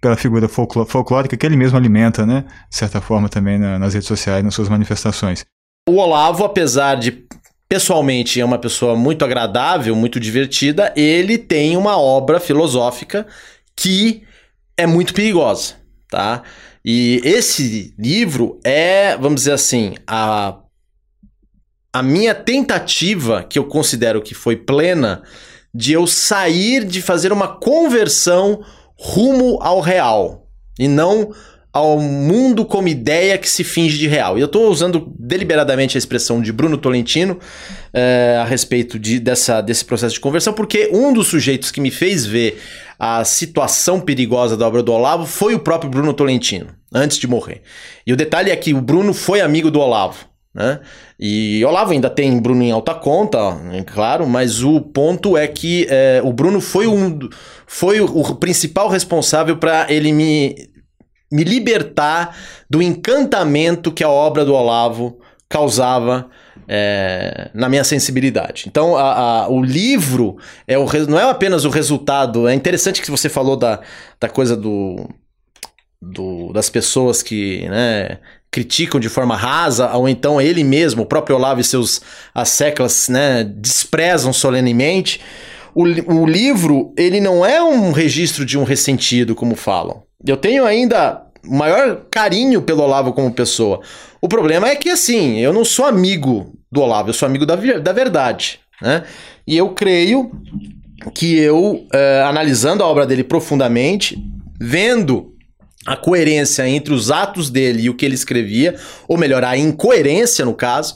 pela 0.00 0.16
figura 0.16 0.48
folclórica 0.48 1.36
que 1.36 1.46
ele 1.46 1.56
mesmo 1.56 1.78
alimenta, 1.78 2.26
né, 2.26 2.44
de 2.68 2.76
certa 2.76 3.00
forma 3.00 3.28
também 3.28 3.58
na, 3.58 3.78
nas 3.78 3.94
redes 3.94 4.08
sociais, 4.08 4.44
nas 4.44 4.54
suas 4.54 4.68
manifestações. 4.68 5.44
O 5.88 5.96
Olavo, 5.96 6.44
apesar 6.44 6.96
de 6.96 7.24
pessoalmente 7.68 8.40
é 8.40 8.44
uma 8.44 8.58
pessoa 8.58 8.94
muito 8.96 9.24
agradável, 9.24 9.94
muito 9.94 10.18
divertida, 10.18 10.92
ele 10.96 11.36
tem 11.38 11.76
uma 11.76 11.98
obra 11.98 12.40
filosófica 12.40 13.26
que 13.76 14.22
é 14.76 14.86
muito 14.86 15.12
perigosa 15.12 15.84
tá? 16.14 16.44
E 16.84 17.20
esse 17.24 17.92
livro 17.98 18.60
é, 18.62 19.16
vamos 19.16 19.40
dizer 19.40 19.52
assim, 19.52 19.96
a, 20.06 20.58
a 21.92 22.02
minha 22.04 22.32
tentativa, 22.32 23.42
que 23.42 23.58
eu 23.58 23.64
considero 23.64 24.22
que 24.22 24.32
foi 24.32 24.54
plena, 24.54 25.24
de 25.74 25.92
eu 25.92 26.06
sair 26.06 26.84
de 26.84 27.02
fazer 27.02 27.32
uma 27.32 27.48
conversão 27.48 28.64
rumo 28.96 29.58
ao 29.60 29.80
real 29.80 30.46
e 30.78 30.86
não 30.86 31.34
ao 31.74 31.98
mundo 31.98 32.64
como 32.64 32.86
ideia 32.86 33.36
que 33.36 33.50
se 33.50 33.64
finge 33.64 33.98
de 33.98 34.06
real. 34.06 34.38
E 34.38 34.40
eu 34.40 34.46
estou 34.46 34.70
usando 34.70 35.12
deliberadamente 35.18 35.96
a 35.96 35.98
expressão 35.98 36.40
de 36.40 36.52
Bruno 36.52 36.78
Tolentino 36.78 37.36
é, 37.92 38.38
a 38.40 38.44
respeito 38.44 38.96
de, 38.96 39.18
dessa, 39.18 39.60
desse 39.60 39.84
processo 39.84 40.14
de 40.14 40.20
conversão, 40.20 40.52
porque 40.52 40.88
um 40.92 41.12
dos 41.12 41.26
sujeitos 41.26 41.72
que 41.72 41.80
me 41.80 41.90
fez 41.90 42.24
ver 42.24 42.62
a 42.96 43.24
situação 43.24 44.00
perigosa 44.00 44.56
da 44.56 44.68
obra 44.68 44.84
do 44.84 44.92
Olavo 44.92 45.26
foi 45.26 45.52
o 45.52 45.58
próprio 45.58 45.90
Bruno 45.90 46.14
Tolentino, 46.14 46.68
antes 46.94 47.18
de 47.18 47.26
morrer. 47.26 47.62
E 48.06 48.12
o 48.12 48.16
detalhe 48.16 48.52
é 48.52 48.56
que 48.56 48.72
o 48.72 48.80
Bruno 48.80 49.12
foi 49.12 49.40
amigo 49.40 49.68
do 49.68 49.80
Olavo. 49.80 50.26
Né? 50.54 50.78
E 51.18 51.64
Olavo 51.64 51.90
ainda 51.90 52.08
tem 52.08 52.38
Bruno 52.40 52.62
em 52.62 52.70
alta 52.70 52.94
conta, 52.94 53.38
é 53.72 53.82
claro, 53.82 54.28
mas 54.28 54.62
o 54.62 54.80
ponto 54.80 55.36
é 55.36 55.48
que 55.48 55.88
é, 55.90 56.20
o 56.22 56.32
Bruno 56.32 56.60
foi, 56.60 56.86
um, 56.86 57.18
foi 57.66 58.00
o, 58.00 58.04
o 58.04 58.34
principal 58.36 58.88
responsável 58.88 59.56
para 59.56 59.92
ele 59.92 60.12
me 60.12 60.72
me 61.30 61.44
libertar 61.44 62.36
do 62.68 62.82
encantamento 62.82 63.92
que 63.92 64.04
a 64.04 64.08
obra 64.08 64.44
do 64.44 64.54
Olavo 64.54 65.18
causava 65.48 66.28
é, 66.66 67.50
na 67.54 67.68
minha 67.68 67.84
sensibilidade. 67.84 68.64
Então, 68.66 68.96
a, 68.96 69.44
a, 69.44 69.48
o 69.48 69.62
livro 69.62 70.36
é 70.66 70.78
o, 70.78 70.86
não 71.08 71.18
é 71.18 71.28
apenas 71.28 71.64
o 71.64 71.70
resultado. 71.70 72.48
É 72.48 72.54
interessante 72.54 73.02
que 73.02 73.10
você 73.10 73.28
falou 73.28 73.56
da, 73.56 73.80
da 74.20 74.28
coisa 74.28 74.56
do, 74.56 75.08
do 76.00 76.52
das 76.52 76.70
pessoas 76.70 77.22
que 77.22 77.68
né, 77.68 78.18
criticam 78.50 79.00
de 79.00 79.08
forma 79.08 79.36
rasa, 79.36 79.92
ou 79.94 80.08
então 80.08 80.40
ele 80.40 80.62
mesmo, 80.62 81.02
o 81.02 81.06
próprio 81.06 81.36
Olavo 81.36 81.60
e 81.60 81.64
seus 81.64 82.00
asseclas, 82.34 83.08
né, 83.08 83.44
desprezam 83.44 84.32
solenemente. 84.32 85.20
O, 85.74 85.82
o 85.82 86.26
livro, 86.26 86.92
ele 86.96 87.20
não 87.20 87.44
é 87.44 87.62
um 87.62 87.90
registro 87.92 88.44
de 88.44 88.58
um 88.58 88.64
ressentido, 88.64 89.34
como 89.34 89.56
falam. 89.56 90.02
Eu 90.26 90.36
tenho 90.36 90.64
ainda 90.64 91.22
maior 91.42 92.06
carinho 92.10 92.62
pelo 92.62 92.82
Olavo 92.82 93.12
como 93.12 93.32
pessoa. 93.32 93.80
O 94.20 94.28
problema 94.28 94.68
é 94.68 94.76
que, 94.76 94.88
assim, 94.88 95.38
eu 95.40 95.52
não 95.52 95.64
sou 95.64 95.84
amigo 95.84 96.52
do 96.70 96.80
Olavo, 96.80 97.10
eu 97.10 97.14
sou 97.14 97.26
amigo 97.26 97.44
da, 97.44 97.56
da 97.56 97.92
verdade, 97.92 98.60
né? 98.80 99.04
E 99.46 99.56
eu 99.56 99.70
creio 99.70 100.30
que 101.14 101.36
eu, 101.36 101.86
é, 101.92 102.22
analisando 102.22 102.82
a 102.82 102.86
obra 102.86 103.06
dele 103.06 103.22
profundamente, 103.22 104.18
vendo 104.58 105.34
a 105.86 105.96
coerência 105.96 106.66
entre 106.66 106.94
os 106.94 107.10
atos 107.10 107.50
dele 107.50 107.82
e 107.82 107.90
o 107.90 107.94
que 107.94 108.06
ele 108.06 108.14
escrevia, 108.14 108.76
ou 109.06 109.18
melhor, 109.18 109.44
a 109.44 109.56
incoerência 109.56 110.44
no 110.44 110.54
caso, 110.54 110.94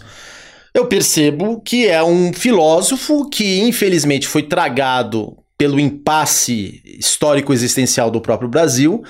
eu 0.79 0.87
percebo 0.87 1.61
que 1.61 1.87
é 1.87 2.03
um 2.03 2.33
filósofo 2.33 3.29
que 3.29 3.61
infelizmente 3.61 4.27
foi 4.27 4.43
tragado 4.43 5.37
pelo 5.57 5.81
impasse 5.81 6.81
histórico 6.85 7.53
existencial 7.53 8.11
do 8.11 8.21
próprio 8.21 8.49
Brasil 8.49 9.03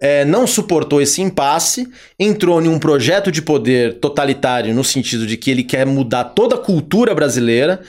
é, 0.00 0.22
não 0.22 0.46
suportou 0.46 1.00
esse 1.00 1.22
impasse, 1.22 1.88
entrou 2.18 2.60
em 2.60 2.68
um 2.68 2.78
projeto 2.78 3.32
de 3.32 3.40
poder 3.40 4.00
totalitário 4.00 4.74
no 4.74 4.84
sentido 4.84 5.26
de 5.26 5.36
que 5.36 5.50
ele 5.50 5.62
quer 5.62 5.86
mudar 5.86 6.24
toda 6.24 6.56
a 6.56 6.58
cultura 6.58 7.14
brasileira 7.14 7.80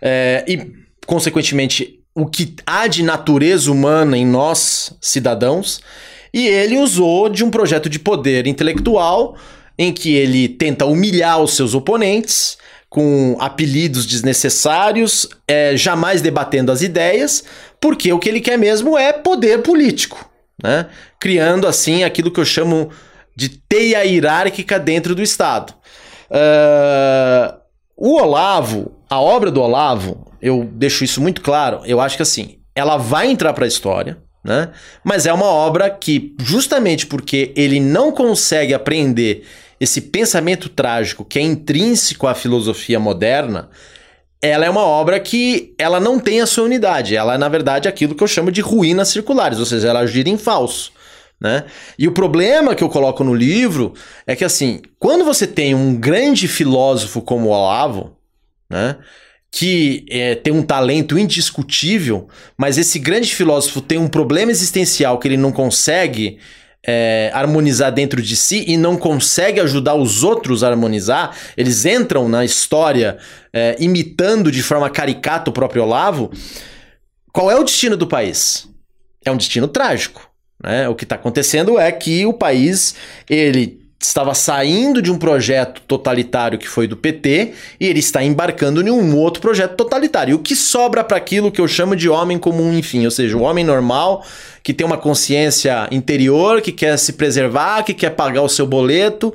é, 0.00 0.44
e, 0.46 0.70
consequentemente, 1.06 1.98
o 2.14 2.26
que 2.26 2.54
há 2.66 2.86
de 2.86 3.02
natureza 3.02 3.72
humana 3.72 4.18
em 4.18 4.26
nós, 4.26 4.94
cidadãos, 5.00 5.80
e 6.34 6.46
ele 6.46 6.78
usou 6.78 7.30
de 7.30 7.42
um 7.42 7.50
projeto 7.50 7.88
de 7.88 7.98
poder 7.98 8.46
intelectual 8.46 9.34
em 9.78 9.94
que 9.94 10.14
ele 10.14 10.48
tenta 10.48 10.84
humilhar 10.84 11.40
os 11.40 11.56
seus 11.56 11.74
oponentes 11.74 12.58
com 12.92 13.36
apelidos 13.40 14.04
desnecessários, 14.04 15.26
é, 15.48 15.76
jamais 15.76 16.20
debatendo 16.20 16.70
as 16.70 16.82
ideias, 16.82 17.42
porque 17.80 18.12
o 18.12 18.18
que 18.18 18.28
ele 18.28 18.40
quer 18.40 18.58
mesmo 18.58 18.98
é 18.98 19.12
poder 19.12 19.62
político 19.62 20.30
né? 20.62 20.86
criando 21.18 21.66
assim 21.66 22.04
aquilo 22.04 22.30
que 22.30 22.40
eu 22.40 22.44
chamo 22.44 22.90
de 23.34 23.48
teia 23.48 24.04
hierárquica 24.04 24.78
dentro 24.78 25.14
do 25.14 25.22
Estado. 25.22 25.74
Uh, 26.30 27.60
o 27.96 28.20
Olavo, 28.20 28.92
a 29.08 29.20
obra 29.20 29.50
do 29.50 29.60
Olavo, 29.60 30.32
eu 30.40 30.68
deixo 30.72 31.04
isso 31.04 31.20
muito 31.20 31.40
claro, 31.40 31.82
eu 31.84 32.00
acho 32.00 32.16
que 32.16 32.22
assim, 32.22 32.58
ela 32.74 32.96
vai 32.96 33.28
entrar 33.28 33.52
para 33.52 33.64
a 33.64 33.68
história, 33.68 34.18
né? 34.44 34.70
mas 35.04 35.26
é 35.26 35.32
uma 35.32 35.46
obra 35.46 35.88
que, 35.90 36.34
justamente 36.40 37.06
porque 37.06 37.52
ele 37.54 37.78
não 37.78 38.10
consegue 38.10 38.74
apreender 38.74 39.44
esse 39.82 40.00
pensamento 40.00 40.68
trágico 40.68 41.24
que 41.24 41.40
é 41.40 41.42
intrínseco 41.42 42.28
à 42.28 42.34
filosofia 42.36 43.00
moderna, 43.00 43.68
ela 44.40 44.64
é 44.64 44.70
uma 44.70 44.86
obra 44.86 45.18
que 45.18 45.74
ela 45.76 45.98
não 45.98 46.20
tem 46.20 46.40
a 46.40 46.46
sua 46.46 46.62
unidade. 46.62 47.16
Ela 47.16 47.34
é, 47.34 47.38
na 47.38 47.48
verdade, 47.48 47.88
aquilo 47.88 48.14
que 48.14 48.22
eu 48.22 48.28
chamo 48.28 48.52
de 48.52 48.60
ruínas 48.60 49.08
circulares, 49.08 49.58
ou 49.58 49.66
seja, 49.66 49.88
ela 49.88 50.06
gira 50.06 50.28
em 50.28 50.38
falso. 50.38 50.92
Né? 51.40 51.64
E 51.98 52.06
o 52.06 52.12
problema 52.12 52.76
que 52.76 52.84
eu 52.84 52.88
coloco 52.88 53.24
no 53.24 53.34
livro 53.34 53.92
é 54.24 54.36
que, 54.36 54.44
assim, 54.44 54.80
quando 55.00 55.24
você 55.24 55.48
tem 55.48 55.74
um 55.74 55.96
grande 55.96 56.46
filósofo 56.46 57.20
como 57.20 57.48
o 57.48 57.50
Olavo, 57.50 58.16
né, 58.70 58.98
que 59.50 60.06
é, 60.08 60.36
tem 60.36 60.52
um 60.52 60.62
talento 60.62 61.18
indiscutível, 61.18 62.28
mas 62.56 62.78
esse 62.78 63.00
grande 63.00 63.34
filósofo 63.34 63.80
tem 63.80 63.98
um 63.98 64.06
problema 64.06 64.52
existencial 64.52 65.18
que 65.18 65.26
ele 65.26 65.36
não 65.36 65.50
consegue 65.50 66.38
é, 66.86 67.30
harmonizar 67.32 67.92
dentro 67.92 68.20
de 68.20 68.36
si 68.36 68.64
e 68.66 68.76
não 68.76 68.96
consegue 68.96 69.60
ajudar 69.60 69.94
os 69.94 70.24
outros 70.24 70.64
a 70.64 70.68
harmonizar, 70.68 71.36
eles 71.56 71.84
entram 71.84 72.28
na 72.28 72.44
história 72.44 73.18
é, 73.52 73.76
imitando 73.78 74.50
de 74.50 74.62
forma 74.62 74.90
caricata 74.90 75.50
o 75.50 75.52
próprio 75.52 75.82
Olavo. 75.82 76.30
Qual 77.32 77.50
é 77.50 77.56
o 77.56 77.64
destino 77.64 77.96
do 77.96 78.06
país? 78.06 78.68
É 79.24 79.30
um 79.30 79.36
destino 79.36 79.68
trágico. 79.68 80.28
Né? 80.62 80.88
O 80.88 80.94
que 80.94 81.04
está 81.04 81.16
acontecendo 81.16 81.78
é 81.78 81.90
que 81.90 82.24
o 82.26 82.32
país 82.32 82.94
ele 83.28 83.81
estava 84.06 84.34
saindo 84.34 85.00
de 85.00 85.10
um 85.10 85.18
projeto 85.18 85.80
totalitário 85.82 86.58
que 86.58 86.68
foi 86.68 86.86
do 86.86 86.96
PT 86.96 87.52
e 87.78 87.86
ele 87.86 88.00
está 88.00 88.22
embarcando 88.22 88.80
em 88.80 88.90
um 88.90 89.16
outro 89.16 89.40
projeto 89.40 89.76
totalitário. 89.76 90.32
E 90.32 90.34
o 90.34 90.38
que 90.38 90.56
sobra 90.56 91.04
para 91.04 91.16
aquilo 91.16 91.50
que 91.52 91.60
eu 91.60 91.68
chamo 91.68 91.94
de 91.94 92.08
homem 92.08 92.38
comum, 92.38 92.72
enfim, 92.72 93.04
ou 93.04 93.10
seja, 93.10 93.36
o 93.36 93.42
homem 93.42 93.64
normal 93.64 94.24
que 94.62 94.72
tem 94.72 94.86
uma 94.86 94.96
consciência 94.96 95.88
interior, 95.90 96.60
que 96.60 96.72
quer 96.72 96.96
se 96.96 97.14
preservar, 97.14 97.82
que 97.82 97.94
quer 97.94 98.10
pagar 98.10 98.42
o 98.42 98.48
seu 98.48 98.66
boleto 98.66 99.34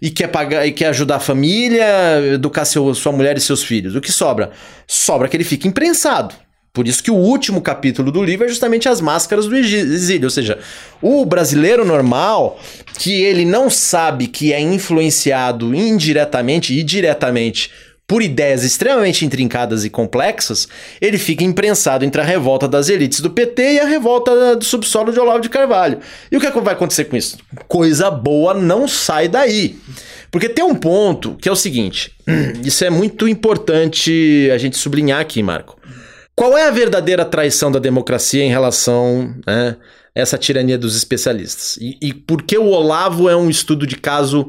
e 0.00 0.10
quer 0.10 0.28
pagar 0.28 0.66
e 0.66 0.72
quer 0.72 0.86
ajudar 0.86 1.16
a 1.16 1.20
família, 1.20 1.86
educar 2.34 2.64
seu, 2.64 2.94
sua 2.94 3.12
mulher 3.12 3.36
e 3.36 3.40
seus 3.40 3.62
filhos. 3.62 3.94
O 3.94 4.00
que 4.00 4.12
sobra? 4.12 4.50
Sobra 4.86 5.28
que 5.28 5.36
ele 5.36 5.44
fique 5.44 5.66
imprensado. 5.66 6.34
Por 6.78 6.86
isso 6.86 7.02
que 7.02 7.10
o 7.10 7.16
último 7.16 7.60
capítulo 7.60 8.12
do 8.12 8.22
livro 8.22 8.46
é 8.46 8.48
justamente 8.48 8.88
as 8.88 9.00
máscaras 9.00 9.46
do 9.46 9.56
exílio, 9.56 10.26
ou 10.26 10.30
seja, 10.30 10.60
o 11.02 11.26
brasileiro 11.26 11.84
normal, 11.84 12.56
que 13.00 13.20
ele 13.20 13.44
não 13.44 13.68
sabe 13.68 14.28
que 14.28 14.52
é 14.52 14.60
influenciado 14.60 15.74
indiretamente 15.74 16.72
e 16.72 16.84
diretamente 16.84 17.72
por 18.06 18.22
ideias 18.22 18.62
extremamente 18.62 19.24
intrincadas 19.24 19.84
e 19.84 19.90
complexas, 19.90 20.68
ele 21.00 21.18
fica 21.18 21.42
imprensado 21.42 22.04
entre 22.04 22.20
a 22.20 22.24
revolta 22.24 22.68
das 22.68 22.88
elites 22.88 23.18
do 23.18 23.30
PT 23.30 23.72
e 23.72 23.80
a 23.80 23.84
revolta 23.84 24.54
do 24.54 24.64
subsolo 24.64 25.10
de 25.10 25.18
Olavo 25.18 25.40
de 25.40 25.48
Carvalho. 25.48 25.98
E 26.30 26.36
o 26.36 26.40
que, 26.40 26.46
é 26.46 26.50
que 26.52 26.60
vai 26.60 26.74
acontecer 26.74 27.06
com 27.06 27.16
isso? 27.16 27.38
Coisa 27.66 28.08
boa 28.08 28.54
não 28.54 28.86
sai 28.86 29.26
daí. 29.26 29.76
Porque 30.30 30.48
tem 30.48 30.64
um 30.64 30.76
ponto 30.76 31.34
que 31.42 31.48
é 31.48 31.52
o 31.52 31.56
seguinte: 31.56 32.12
isso 32.62 32.84
é 32.84 32.88
muito 32.88 33.26
importante 33.26 34.48
a 34.54 34.58
gente 34.58 34.78
sublinhar 34.78 35.20
aqui, 35.20 35.42
Marco. 35.42 35.76
Qual 36.38 36.56
é 36.56 36.68
a 36.68 36.70
verdadeira 36.70 37.24
traição 37.24 37.68
da 37.72 37.80
democracia 37.80 38.44
em 38.44 38.48
relação 38.48 39.34
né, 39.44 39.76
a 40.14 40.20
essa 40.20 40.38
tirania 40.38 40.78
dos 40.78 40.94
especialistas? 40.94 41.76
E, 41.80 41.98
e 42.00 42.14
por 42.14 42.42
que 42.42 42.56
o 42.56 42.66
Olavo 42.66 43.28
é 43.28 43.34
um 43.34 43.50
estudo 43.50 43.84
de 43.84 43.96
caso 43.96 44.46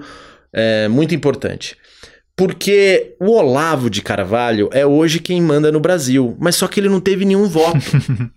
é, 0.54 0.88
muito 0.88 1.16
importante? 1.16 1.76
Porque 2.36 3.16
o 3.20 3.32
Olavo 3.32 3.90
de 3.90 4.04
Carvalho 4.04 4.70
é 4.72 4.86
hoje 4.86 5.18
quem 5.18 5.42
manda 5.42 5.72
no 5.72 5.80
Brasil, 5.80 6.38
mas 6.40 6.56
só 6.56 6.68
que 6.68 6.80
ele 6.80 6.90
não 6.90 7.00
teve 7.00 7.26
nenhum 7.26 7.48
voto. 7.48 7.80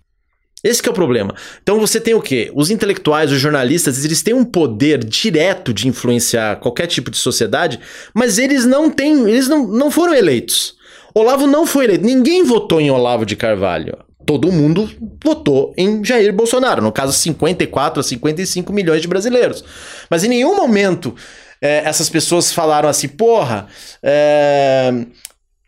Esse 0.63 0.81
é 0.87 0.89
o 0.89 0.93
problema. 0.93 1.35
Então 1.61 1.79
você 1.79 1.99
tem 1.99 2.15
o 2.15 2.21
quê? 2.21 2.51
Os 2.55 2.71
intelectuais, 2.71 3.31
os 3.31 3.39
jornalistas, 3.39 4.03
eles 4.03 4.23
têm 4.23 4.33
um 4.33 4.43
poder 4.45 5.03
direto 5.03 5.71
de 5.71 5.87
influenciar 5.87 6.55
qualquer 6.55 6.87
tipo 6.87 7.11
de 7.11 7.17
sociedade, 7.17 7.79
mas 8.15 8.39
eles 8.39 8.65
não 8.65 8.89
têm, 8.89 9.29
eles 9.29 9.47
não, 9.47 9.67
não 9.67 9.91
foram 9.91 10.15
eleitos. 10.15 10.75
Olavo 11.13 11.47
não 11.47 11.65
foi 11.65 11.85
eleito. 11.85 12.05
Ninguém 12.05 12.43
votou 12.43 12.81
em 12.81 12.89
Olavo 12.89 13.25
de 13.25 13.35
Carvalho. 13.35 13.97
Todo 14.25 14.51
mundo 14.51 14.89
votou 15.23 15.73
em 15.77 16.03
Jair 16.03 16.33
Bolsonaro, 16.33 16.81
no 16.81 16.91
caso 16.91 17.11
54 17.13 17.99
a 17.99 18.03
55 18.03 18.71
milhões 18.71 19.01
de 19.01 19.07
brasileiros. 19.07 19.63
Mas 20.09 20.23
em 20.23 20.29
nenhum 20.29 20.55
momento 20.55 21.13
é, 21.61 21.83
essas 21.85 22.09
pessoas 22.09 22.51
falaram 22.51 22.87
assim, 22.87 23.07
porra, 23.07 23.67
é, 24.01 24.93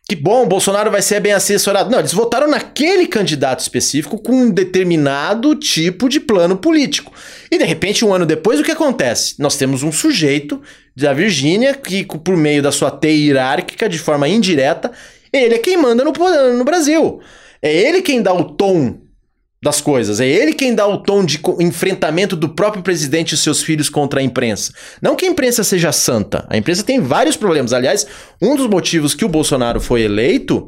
que 0.07 0.15
bom, 0.15 0.47
Bolsonaro 0.47 0.91
vai 0.91 1.01
ser 1.01 1.19
bem 1.19 1.33
assessorado. 1.33 1.89
Não, 1.89 1.97
eles 1.97 2.13
votaram 2.13 2.47
naquele 2.47 3.07
candidato 3.07 3.61
específico 3.61 4.19
com 4.19 4.33
um 4.33 4.51
determinado 4.51 5.55
tipo 5.55 6.07
de 6.07 6.19
plano 6.19 6.55
político. 6.55 7.11
E 7.49 7.57
de 7.57 7.63
repente, 7.63 8.05
um 8.05 8.13
ano 8.13 8.25
depois, 8.25 8.59
o 8.59 8.63
que 8.63 8.71
acontece? 8.71 9.35
Nós 9.39 9.57
temos 9.57 9.81
um 9.81 9.91
sujeito 9.91 10.61
da 10.95 11.11
Virgínia 11.11 11.73
que, 11.73 12.05
por 12.05 12.37
meio 12.37 12.61
da 12.61 12.71
sua 12.71 12.91
teia 12.91 13.27
hierárquica, 13.27 13.89
de 13.89 13.97
forma 13.97 14.27
indireta, 14.27 14.91
ele 15.43 15.55
é 15.55 15.59
quem 15.59 15.77
manda 15.77 16.03
no, 16.03 16.11
no 16.57 16.63
Brasil. 16.63 17.19
É 17.61 17.73
ele 17.73 18.01
quem 18.01 18.21
dá 18.21 18.33
o 18.33 18.43
tom 18.43 18.99
das 19.61 19.81
coisas. 19.81 20.19
É 20.19 20.27
ele 20.27 20.53
quem 20.53 20.75
dá 20.75 20.87
o 20.87 20.99
tom 20.99 21.25
de 21.25 21.41
enfrentamento 21.59 22.35
do 22.35 22.49
próprio 22.49 22.83
presidente 22.83 23.33
e 23.33 23.37
seus 23.37 23.63
filhos 23.63 23.89
contra 23.89 24.19
a 24.19 24.23
imprensa. 24.23 24.71
Não 25.01 25.15
que 25.15 25.25
a 25.25 25.29
imprensa 25.29 25.63
seja 25.63 25.91
santa. 25.91 26.45
A 26.49 26.55
imprensa 26.55 26.83
tem 26.83 26.99
vários 26.99 27.35
problemas. 27.35 27.73
Aliás, 27.73 28.05
um 28.41 28.55
dos 28.55 28.67
motivos 28.67 29.15
que 29.15 29.25
o 29.25 29.29
Bolsonaro 29.29 29.81
foi 29.81 30.03
eleito 30.03 30.67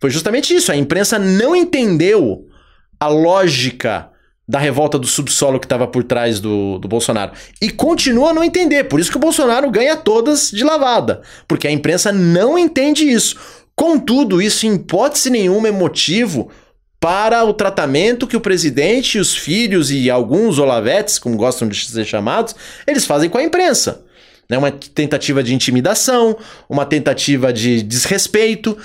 foi 0.00 0.10
justamente 0.10 0.54
isso. 0.54 0.70
A 0.70 0.76
imprensa 0.76 1.18
não 1.18 1.54
entendeu 1.54 2.46
a 2.98 3.08
lógica 3.08 4.10
da 4.50 4.58
revolta 4.58 4.98
do 4.98 5.06
subsolo 5.06 5.60
que 5.60 5.66
estava 5.66 5.86
por 5.86 6.02
trás 6.02 6.40
do, 6.40 6.78
do 6.78 6.88
Bolsonaro. 6.88 7.32
E 7.62 7.70
continua 7.70 8.30
a 8.30 8.34
não 8.34 8.42
entender. 8.42 8.84
Por 8.84 8.98
isso 8.98 9.10
que 9.10 9.16
o 9.16 9.20
Bolsonaro 9.20 9.70
ganha 9.70 9.96
todas 9.96 10.50
de 10.50 10.64
lavada. 10.64 11.22
Porque 11.46 11.68
a 11.68 11.70
imprensa 11.70 12.10
não 12.10 12.58
entende 12.58 13.08
isso. 13.08 13.36
Contudo, 13.80 14.42
isso 14.42 14.66
em 14.66 14.74
hipótese 14.74 15.30
nenhuma 15.30 15.68
é 15.68 15.70
motivo 15.70 16.50
para 17.00 17.42
o 17.46 17.54
tratamento 17.54 18.26
que 18.26 18.36
o 18.36 18.40
presidente, 18.40 19.18
os 19.18 19.34
filhos 19.34 19.90
e 19.90 20.10
alguns 20.10 20.58
olavetes, 20.58 21.18
como 21.18 21.34
gostam 21.34 21.66
de 21.66 21.86
ser 21.86 22.04
chamados, 22.04 22.54
eles 22.86 23.06
fazem 23.06 23.30
com 23.30 23.38
a 23.38 23.42
imprensa. 23.42 24.04
É 24.50 24.58
uma 24.58 24.70
tentativa 24.70 25.42
de 25.42 25.54
intimidação, 25.54 26.36
uma 26.68 26.84
tentativa 26.84 27.54
de 27.54 27.82
desrespeito. 27.82 28.76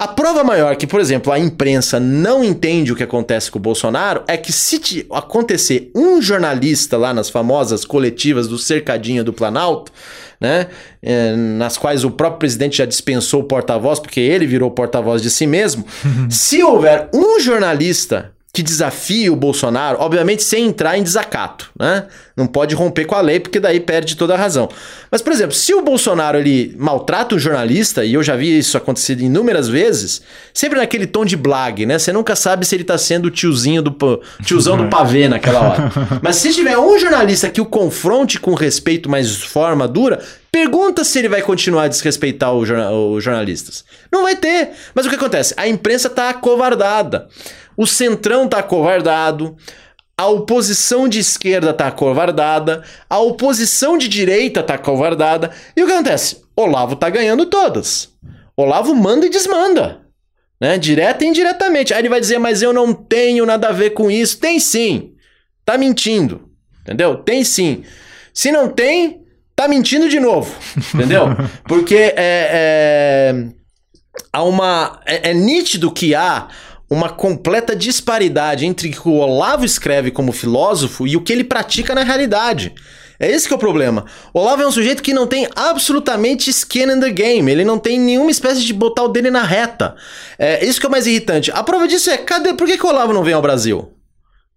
A 0.00 0.06
prova 0.06 0.44
maior 0.44 0.76
que, 0.76 0.86
por 0.86 1.00
exemplo, 1.00 1.32
a 1.32 1.40
imprensa 1.40 1.98
não 1.98 2.44
entende 2.44 2.92
o 2.92 2.94
que 2.94 3.02
acontece 3.02 3.50
com 3.50 3.58
o 3.58 3.62
Bolsonaro 3.62 4.22
é 4.28 4.36
que 4.36 4.52
se 4.52 5.04
acontecer 5.10 5.90
um 5.92 6.22
jornalista 6.22 6.96
lá 6.96 7.12
nas 7.12 7.28
famosas 7.28 7.84
coletivas 7.84 8.46
do 8.46 8.56
cercadinho 8.58 9.24
do 9.24 9.32
Planalto, 9.32 9.90
né, 10.40 10.68
é, 11.02 11.34
nas 11.34 11.76
quais 11.76 12.04
o 12.04 12.12
próprio 12.12 12.38
presidente 12.38 12.78
já 12.78 12.84
dispensou 12.84 13.40
o 13.40 13.44
porta-voz 13.44 13.98
porque 13.98 14.20
ele 14.20 14.46
virou 14.46 14.70
porta-voz 14.70 15.20
de 15.20 15.30
si 15.30 15.48
mesmo, 15.48 15.84
se 16.30 16.62
houver 16.62 17.08
um 17.12 17.40
jornalista 17.40 18.30
que 18.58 18.62
desafia 18.64 19.32
o 19.32 19.36
Bolsonaro, 19.36 19.98
obviamente 20.00 20.42
sem 20.42 20.66
entrar 20.66 20.98
em 20.98 21.02
desacato, 21.04 21.70
né? 21.78 22.06
Não 22.36 22.44
pode 22.44 22.74
romper 22.74 23.04
com 23.04 23.14
a 23.14 23.20
lei, 23.20 23.38
porque 23.38 23.60
daí 23.60 23.78
perde 23.78 24.16
toda 24.16 24.34
a 24.34 24.36
razão. 24.36 24.68
Mas, 25.12 25.22
por 25.22 25.32
exemplo, 25.32 25.54
se 25.54 25.72
o 25.72 25.80
Bolsonaro 25.80 26.36
ele 26.36 26.74
maltrata 26.76 27.36
um 27.36 27.38
jornalista, 27.38 28.04
e 28.04 28.14
eu 28.14 28.22
já 28.22 28.34
vi 28.34 28.58
isso 28.58 28.76
acontecer 28.76 29.20
inúmeras 29.20 29.68
vezes, 29.68 30.22
sempre 30.52 30.76
naquele 30.80 31.06
tom 31.06 31.24
de 31.24 31.36
blag, 31.36 31.86
né? 31.86 32.00
Você 32.00 32.12
nunca 32.12 32.34
sabe 32.34 32.66
se 32.66 32.74
ele 32.74 32.82
tá 32.82 32.98
sendo 32.98 33.26
o 33.26 33.30
tiozinho 33.30 33.80
do 33.80 34.20
tiozão 34.44 34.76
do 34.76 34.88
pavê 34.90 35.28
naquela 35.28 35.60
hora. 35.60 35.92
Mas 36.20 36.34
se 36.34 36.52
tiver 36.52 36.76
um 36.76 36.98
jornalista 36.98 37.48
que 37.48 37.60
o 37.60 37.64
confronte 37.66 38.40
com 38.40 38.54
respeito, 38.54 39.08
mas 39.08 39.30
de 39.36 39.46
forma 39.46 39.86
dura, 39.86 40.18
Pergunta 40.50 41.04
se 41.04 41.18
ele 41.18 41.28
vai 41.28 41.42
continuar 41.42 41.84
a 41.84 41.88
desrespeitar 41.88 42.52
os 42.52 42.66
jornalistas. 43.22 43.84
Não 44.10 44.22
vai 44.22 44.34
ter. 44.34 44.70
Mas 44.94 45.04
o 45.04 45.10
que 45.10 45.14
acontece? 45.14 45.52
A 45.56 45.68
imprensa 45.68 46.08
está 46.08 46.30
acovardada. 46.30 47.28
O 47.78 47.86
centrão 47.86 48.46
está 48.46 48.58
acovardado. 48.58 49.56
A 50.16 50.26
oposição 50.26 51.08
de 51.08 51.20
esquerda 51.20 51.70
está 51.70 51.86
acovardada. 51.86 52.82
A 53.08 53.20
oposição 53.20 53.96
de 53.96 54.08
direita 54.08 54.58
está 54.58 54.74
acovardada. 54.74 55.52
E 55.76 55.82
o 55.84 55.86
que 55.86 55.92
acontece? 55.92 56.42
Olavo 56.56 56.94
está 56.94 57.08
ganhando 57.08 57.46
todas. 57.46 58.12
Olavo 58.56 58.92
manda 58.96 59.26
e 59.26 59.30
desmanda. 59.30 60.00
Né? 60.60 60.76
Direta 60.76 61.24
e 61.24 61.28
indiretamente. 61.28 61.94
Aí 61.94 62.00
ele 62.00 62.08
vai 62.08 62.20
dizer, 62.20 62.38
mas 62.38 62.62
eu 62.62 62.72
não 62.72 62.92
tenho 62.92 63.46
nada 63.46 63.68
a 63.68 63.72
ver 63.72 63.90
com 63.90 64.10
isso. 64.10 64.40
Tem 64.40 64.58
sim. 64.58 65.12
Tá 65.64 65.78
mentindo. 65.78 66.50
Entendeu? 66.82 67.18
Tem 67.18 67.44
sim. 67.44 67.84
Se 68.34 68.50
não 68.50 68.68
tem, 68.68 69.22
tá 69.54 69.68
mentindo 69.68 70.08
de 70.08 70.18
novo, 70.18 70.52
entendeu? 70.94 71.26
Porque 71.64 71.94
é, 71.94 72.14
é, 72.16 73.44
há 74.32 74.42
uma, 74.42 75.00
é, 75.06 75.30
é 75.30 75.34
nítido 75.34 75.92
que 75.92 76.14
há 76.14 76.48
uma 76.90 77.08
completa 77.08 77.76
disparidade 77.76 78.64
entre 78.64 78.88
o 78.88 78.92
que 78.92 79.08
o 79.08 79.16
Olavo 79.16 79.64
escreve 79.64 80.10
como 80.10 80.32
filósofo 80.32 81.06
e 81.06 81.16
o 81.16 81.20
que 81.20 81.32
ele 81.32 81.44
pratica 81.44 81.94
na 81.94 82.02
realidade. 82.02 82.74
É 83.20 83.28
esse 83.30 83.48
que 83.48 83.52
é 83.52 83.56
o 83.56 83.60
problema. 83.60 84.04
O 84.32 84.38
Olavo 84.38 84.62
é 84.62 84.66
um 84.66 84.70
sujeito 84.70 85.02
que 85.02 85.12
não 85.12 85.26
tem 85.26 85.48
absolutamente 85.56 86.50
skin 86.50 86.84
in 86.84 87.00
the 87.00 87.10
game. 87.10 87.50
Ele 87.50 87.64
não 87.64 87.78
tem 87.78 87.98
nenhuma 87.98 88.30
espécie 88.30 88.62
de 88.62 88.72
botar 88.72 89.02
o 89.02 89.08
dele 89.08 89.30
na 89.30 89.42
reta. 89.42 89.96
É 90.38 90.64
isso 90.64 90.78
que 90.78 90.86
é 90.86 90.88
o 90.88 90.92
mais 90.92 91.06
irritante. 91.06 91.50
A 91.50 91.64
prova 91.64 91.88
disso 91.88 92.10
é, 92.10 92.16
cadê? 92.16 92.54
Por 92.54 92.66
que, 92.66 92.78
que 92.78 92.86
o 92.86 92.88
Olavo 92.88 93.12
não 93.12 93.24
vem 93.24 93.34
ao 93.34 93.42
Brasil? 93.42 93.92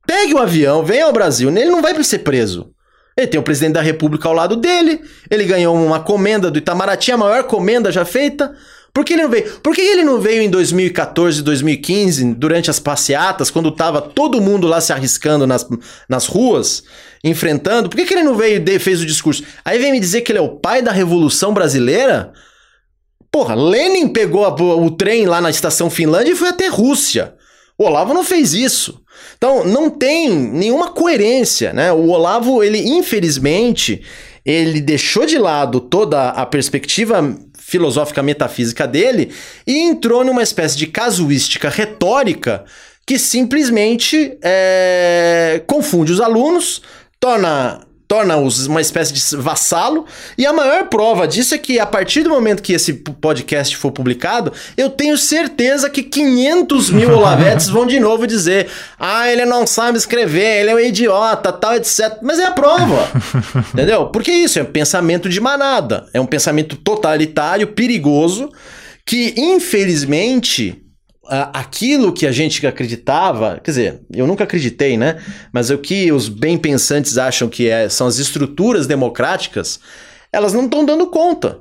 Pegue 0.06 0.36
o 0.36 0.38
avião, 0.38 0.84
venha 0.84 1.06
ao 1.06 1.14
Brasil. 1.14 1.50
Ele 1.50 1.72
não 1.72 1.82
vai 1.82 2.02
ser 2.04 2.20
preso. 2.20 2.72
Ele 3.18 3.28
tem 3.28 3.40
o 3.40 3.44
presidente 3.44 3.74
da 3.74 3.82
República 3.82 4.28
ao 4.28 4.34
lado 4.34 4.56
dele, 4.56 5.02
ele 5.30 5.44
ganhou 5.44 5.76
uma 5.76 6.00
comenda 6.00 6.50
do 6.50 6.58
Itamaraty, 6.58 7.12
a 7.12 7.18
maior 7.18 7.44
comenda 7.44 7.92
já 7.92 8.06
feita. 8.06 8.56
Por 8.94 9.06
que 9.06 9.14
ele 9.14 9.24
não 9.24 9.30
veio? 9.30 9.60
Por 9.62 9.74
que 9.74 9.82
ele 9.82 10.04
não 10.04 10.20
veio 10.20 10.42
em 10.42 10.50
2014, 10.50 11.42
2015, 11.42 12.34
durante 12.34 12.70
as 12.70 12.80
passeatas, 12.80 13.50
quando 13.50 13.72
tava 13.72 14.02
todo 14.02 14.42
mundo 14.42 14.68
lá 14.68 14.82
se 14.82 14.92
arriscando 14.92 15.48
nas, 15.48 15.66
nas 16.10 16.26
ruas, 16.26 16.84
enfrentando? 17.24 17.90
Por 17.90 17.96
que, 17.96 18.06
que 18.06 18.14
ele 18.14 18.24
não 18.24 18.36
veio 18.36 18.64
e 18.68 18.80
fez 18.80 19.02
o 19.02 19.06
discurso? 19.06 19.44
Aí 19.64 19.80
vem 19.80 19.94
me 19.94 20.00
dizer 20.00 20.22
que 20.22 20.32
ele 20.32 20.40
é 20.40 20.42
o 20.42 20.58
pai 20.58 20.82
da 20.82 20.92
Revolução 20.92 21.54
Brasileira? 21.54 22.34
Porra, 23.32 23.56
Lenin 23.56 24.10
pegou 24.10 24.44
a, 24.44 24.50
o 24.50 24.92
trem 24.92 25.26
lá 25.26 25.40
na 25.40 25.50
estação 25.50 25.90
Finlândia 25.90 26.34
e 26.34 26.36
foi 26.36 26.50
até 26.50 26.68
Rússia. 26.68 27.36
O 27.78 27.86
Olavo 27.86 28.14
não 28.14 28.26
fez 28.26 28.54
isso. 28.54 29.02
Então, 29.38 29.64
não 29.64 29.90
tem 29.90 30.30
nenhuma 30.30 30.92
coerência, 30.92 31.72
né? 31.72 31.94
O 31.94 32.10
Olavo, 32.10 32.62
ele 32.62 32.78
infelizmente, 32.78 34.04
ele 34.46 34.82
deixou 34.82 35.26
de 35.26 35.38
lado 35.38 35.80
toda 35.80 36.30
a 36.30 36.46
perspectiva 36.46 37.36
filosófica 37.58 38.24
metafísica 38.24 38.88
dele 38.88 39.32
e 39.66 39.80
entrou 39.80 40.26
numa 40.26 40.42
espécie 40.42 40.78
de 40.78 40.88
casuística 40.88 41.70
retórica 41.70 42.66
que 43.06 43.20
simplesmente 43.20 44.38
é, 44.42 45.62
confunde 45.68 46.12
os 46.12 46.22
alunos, 46.22 46.82
torna 47.20 47.82
torna-os 48.12 48.68
uma 48.68 48.82
espécie 48.82 49.14
de 49.14 49.38
vassalo. 49.38 50.06
E 50.38 50.46
a 50.46 50.52
maior 50.52 50.90
prova 50.90 51.26
disso 51.26 51.56
é 51.56 51.58
que 51.58 51.80
a 51.80 51.86
partir 51.86 52.24
do 52.24 52.30
momento 52.30 52.62
que 52.62 52.74
esse 52.74 52.92
podcast 52.92 53.78
for 53.78 53.90
publicado, 53.90 54.52
eu 54.76 54.90
tenho 54.90 55.18
certeza 55.18 55.90
que 55.90 56.04
500 56.04 56.90
mil 56.90 57.12
olavetes 57.16 57.70
vão 57.70 57.86
de 57.86 58.02
novo 58.02 58.28
dizer: 58.28 58.68
ah, 59.00 59.32
ele 59.32 59.46
não 59.46 59.66
sabe 59.66 59.98
escrever, 59.98 60.60
ele 60.60 60.72
é 60.72 60.76
um 60.76 60.80
idiota, 60.80 61.54
tal, 61.54 61.74
etc. 61.76 62.18
Mas 62.22 62.38
é 62.38 62.48
a 62.48 62.52
prova. 62.52 63.10
entendeu? 63.74 64.08
Porque 64.08 64.30
isso 64.30 64.60
é 64.60 64.64
um 64.64 64.66
pensamento 64.66 65.30
de 65.30 65.40
manada, 65.40 66.06
é 66.14 66.20
um 66.20 66.26
pensamento 66.26 66.76
totalitário, 66.76 67.68
perigoso, 67.68 68.52
que 69.06 69.34
infelizmente 69.38 70.81
aquilo 71.32 72.12
que 72.12 72.28
a 72.28 72.32
gente 72.32 72.66
acreditava, 72.68 73.60
quer 73.64 73.72
dizer, 73.72 74.02
eu 74.14 74.28
nunca 74.28 74.44
acreditei, 74.44 74.98
né? 74.98 75.22
Mas 75.54 75.70
o 75.70 75.78
que 75.78 76.12
os 76.12 76.28
bem 76.28 76.58
pensantes 76.58 77.18
acham 77.18 77.48
que 77.48 77.70
é, 77.70 77.88
são 77.88 78.06
as 78.06 78.18
estruturas 78.18 78.86
democráticas, 78.86 79.80
elas 80.32 80.54
não 80.54 80.66
estão 80.66 80.84
dando 80.84 81.08
conta. 81.08 81.60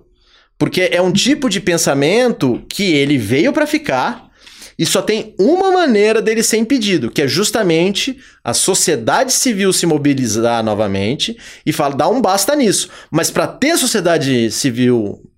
Porque 0.58 0.90
é 0.92 1.00
um 1.00 1.12
tipo 1.12 1.48
de 1.48 1.60
pensamento 1.60 2.62
que 2.68 2.92
ele 2.92 3.16
veio 3.16 3.52
para 3.52 3.66
ficar 3.66 4.30
e 4.78 4.84
só 4.84 5.02
tem 5.02 5.34
uma 5.38 5.70
maneira 5.70 6.20
dele 6.20 6.42
ser 6.42 6.56
impedido, 6.56 7.10
que 7.10 7.22
é 7.22 7.28
justamente 7.28 8.18
a 8.42 8.54
sociedade 8.54 9.32
civil 9.32 9.72
se 9.72 9.86
mobilizar 9.86 10.64
novamente 10.64 11.36
e 11.64 11.72
falar, 11.72 11.94
dá 11.94 12.08
um 12.08 12.20
basta 12.20 12.56
nisso. 12.56 12.88
Mas 13.10 13.30
para 13.30 13.46
ter 13.46 13.76
sociedade 13.76 14.50
civil 14.50 15.29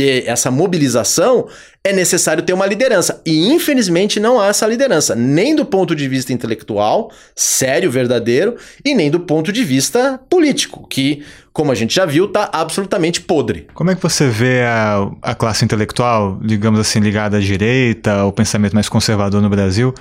ter 0.00 0.26
essa 0.26 0.50
mobilização, 0.50 1.46
é 1.84 1.92
necessário 1.92 2.42
ter 2.42 2.54
uma 2.54 2.64
liderança. 2.64 3.20
E 3.26 3.52
infelizmente 3.52 4.18
não 4.18 4.40
há 4.40 4.46
essa 4.46 4.66
liderança, 4.66 5.14
nem 5.14 5.54
do 5.54 5.62
ponto 5.62 5.94
de 5.94 6.08
vista 6.08 6.32
intelectual, 6.32 7.12
sério, 7.36 7.90
verdadeiro, 7.90 8.56
e 8.82 8.94
nem 8.94 9.10
do 9.10 9.20
ponto 9.20 9.52
de 9.52 9.62
vista 9.62 10.18
político, 10.30 10.88
que, 10.88 11.22
como 11.52 11.70
a 11.70 11.74
gente 11.74 11.94
já 11.94 12.06
viu, 12.06 12.24
está 12.24 12.48
absolutamente 12.50 13.20
podre. 13.20 13.66
Como 13.74 13.90
é 13.90 13.94
que 13.94 14.02
você 14.02 14.26
vê 14.26 14.62
a, 14.62 15.06
a 15.20 15.34
classe 15.34 15.66
intelectual, 15.66 16.40
digamos 16.42 16.80
assim, 16.80 17.00
ligada 17.00 17.36
à 17.36 17.40
direita, 17.40 18.12
ao 18.12 18.32
pensamento 18.32 18.72
mais 18.72 18.88
conservador 18.88 19.42
no 19.42 19.50
Brasil, 19.50 19.92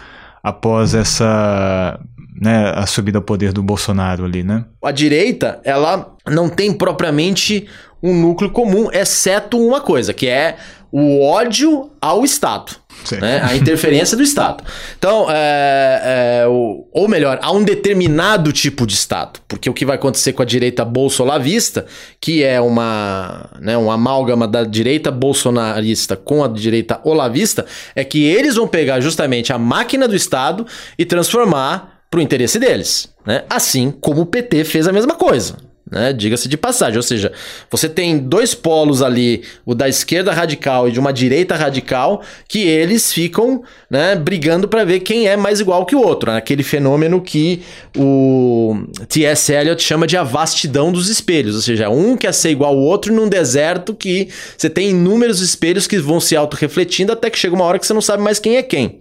após 0.41 0.95
essa 0.95 1.99
né, 2.39 2.71
a 2.73 2.85
subida 2.85 3.17
ao 3.17 3.21
poder 3.21 3.51
do 3.51 3.61
Bolsonaro 3.61 4.23
ali, 4.23 4.43
né? 4.43 4.63
A 4.81 4.91
direita, 4.91 5.59
ela 5.63 6.15
não 6.25 6.47
tem 6.47 6.71
propriamente 6.71 7.67
um 8.01 8.13
núcleo 8.13 8.49
comum, 8.49 8.89
exceto 8.91 9.57
uma 9.57 9.81
coisa, 9.81 10.13
que 10.13 10.27
é 10.27 10.57
o 10.91 11.21
ódio 11.23 11.91
ao 12.01 12.23
Estado. 12.25 12.73
Né? 13.19 13.41
A 13.43 13.55
interferência 13.55 14.17
do 14.17 14.23
Estado. 14.23 14.63
Então, 14.97 15.27
é, 15.29 16.41
é, 16.43 16.47
ou 16.47 17.07
melhor, 17.07 17.39
há 17.41 17.51
um 17.51 17.63
determinado 17.63 18.51
tipo 18.51 18.85
de 18.85 18.93
Estado. 18.93 19.39
Porque 19.47 19.69
o 19.69 19.73
que 19.73 19.85
vai 19.85 19.95
acontecer 19.95 20.33
com 20.33 20.41
a 20.41 20.45
direita 20.45 20.83
bolsolavista, 20.83 21.85
que 22.19 22.43
é 22.43 22.59
uma, 22.59 23.49
né, 23.59 23.77
uma 23.77 23.93
amálgama 23.93 24.47
da 24.47 24.63
direita 24.63 25.11
bolsonarista 25.11 26.15
com 26.17 26.43
a 26.43 26.47
direita 26.47 26.99
olavista, 27.03 27.65
é 27.95 28.03
que 28.03 28.25
eles 28.25 28.55
vão 28.55 28.67
pegar 28.67 28.99
justamente 28.99 29.53
a 29.53 29.57
máquina 29.57 30.07
do 30.07 30.15
Estado 30.15 30.65
e 30.97 31.05
transformar 31.05 32.01
para 32.11 32.19
o 32.19 32.21
interesse 32.21 32.59
deles. 32.59 33.09
Né? 33.25 33.43
Assim 33.49 33.91
como 33.91 34.21
o 34.21 34.25
PT 34.25 34.65
fez 34.65 34.87
a 34.87 34.91
mesma 34.91 35.15
coisa 35.15 35.68
né? 35.89 36.13
Diga-se 36.13 36.47
de 36.47 36.57
passagem. 36.57 36.97
Ou 36.97 37.03
seja, 37.03 37.31
você 37.69 37.89
tem 37.89 38.17
dois 38.17 38.53
polos 38.53 39.01
ali, 39.01 39.43
o 39.65 39.73
da 39.73 39.87
esquerda 39.87 40.31
radical 40.31 40.87
e 40.87 40.91
de 40.91 40.99
uma 40.99 41.11
direita 41.11 41.55
radical, 41.55 42.21
que 42.47 42.61
eles 42.61 43.11
ficam 43.11 43.63
né, 43.89 44.15
brigando 44.15 44.67
para 44.67 44.83
ver 44.83 44.99
quem 44.99 45.27
é 45.27 45.35
mais 45.35 45.59
igual 45.59 45.85
que 45.85 45.95
o 45.95 46.01
outro. 46.01 46.31
Né? 46.31 46.37
Aquele 46.37 46.63
fenômeno 46.63 47.21
que 47.21 47.61
o 47.97 48.83
T.S. 49.07 49.51
Eliot 49.51 49.81
chama 49.81 50.05
de 50.05 50.17
a 50.17 50.23
vastidão 50.23 50.91
dos 50.91 51.09
espelhos. 51.09 51.55
Ou 51.55 51.61
seja, 51.61 51.89
um 51.89 52.15
quer 52.15 52.33
ser 52.33 52.51
igual 52.51 52.69
ao 52.73 52.77
outro 52.77 53.13
num 53.13 53.27
deserto 53.27 53.93
que 53.93 54.29
você 54.57 54.69
tem 54.69 54.89
inúmeros 54.89 55.41
espelhos 55.41 55.87
que 55.87 55.97
vão 55.97 56.19
se 56.19 56.35
auto-refletindo 56.35 57.11
até 57.11 57.29
que 57.29 57.39
chega 57.39 57.55
uma 57.55 57.65
hora 57.65 57.79
que 57.79 57.87
você 57.87 57.93
não 57.93 58.01
sabe 58.01 58.21
mais 58.21 58.39
quem 58.39 58.57
é 58.57 58.63
quem. 58.63 58.99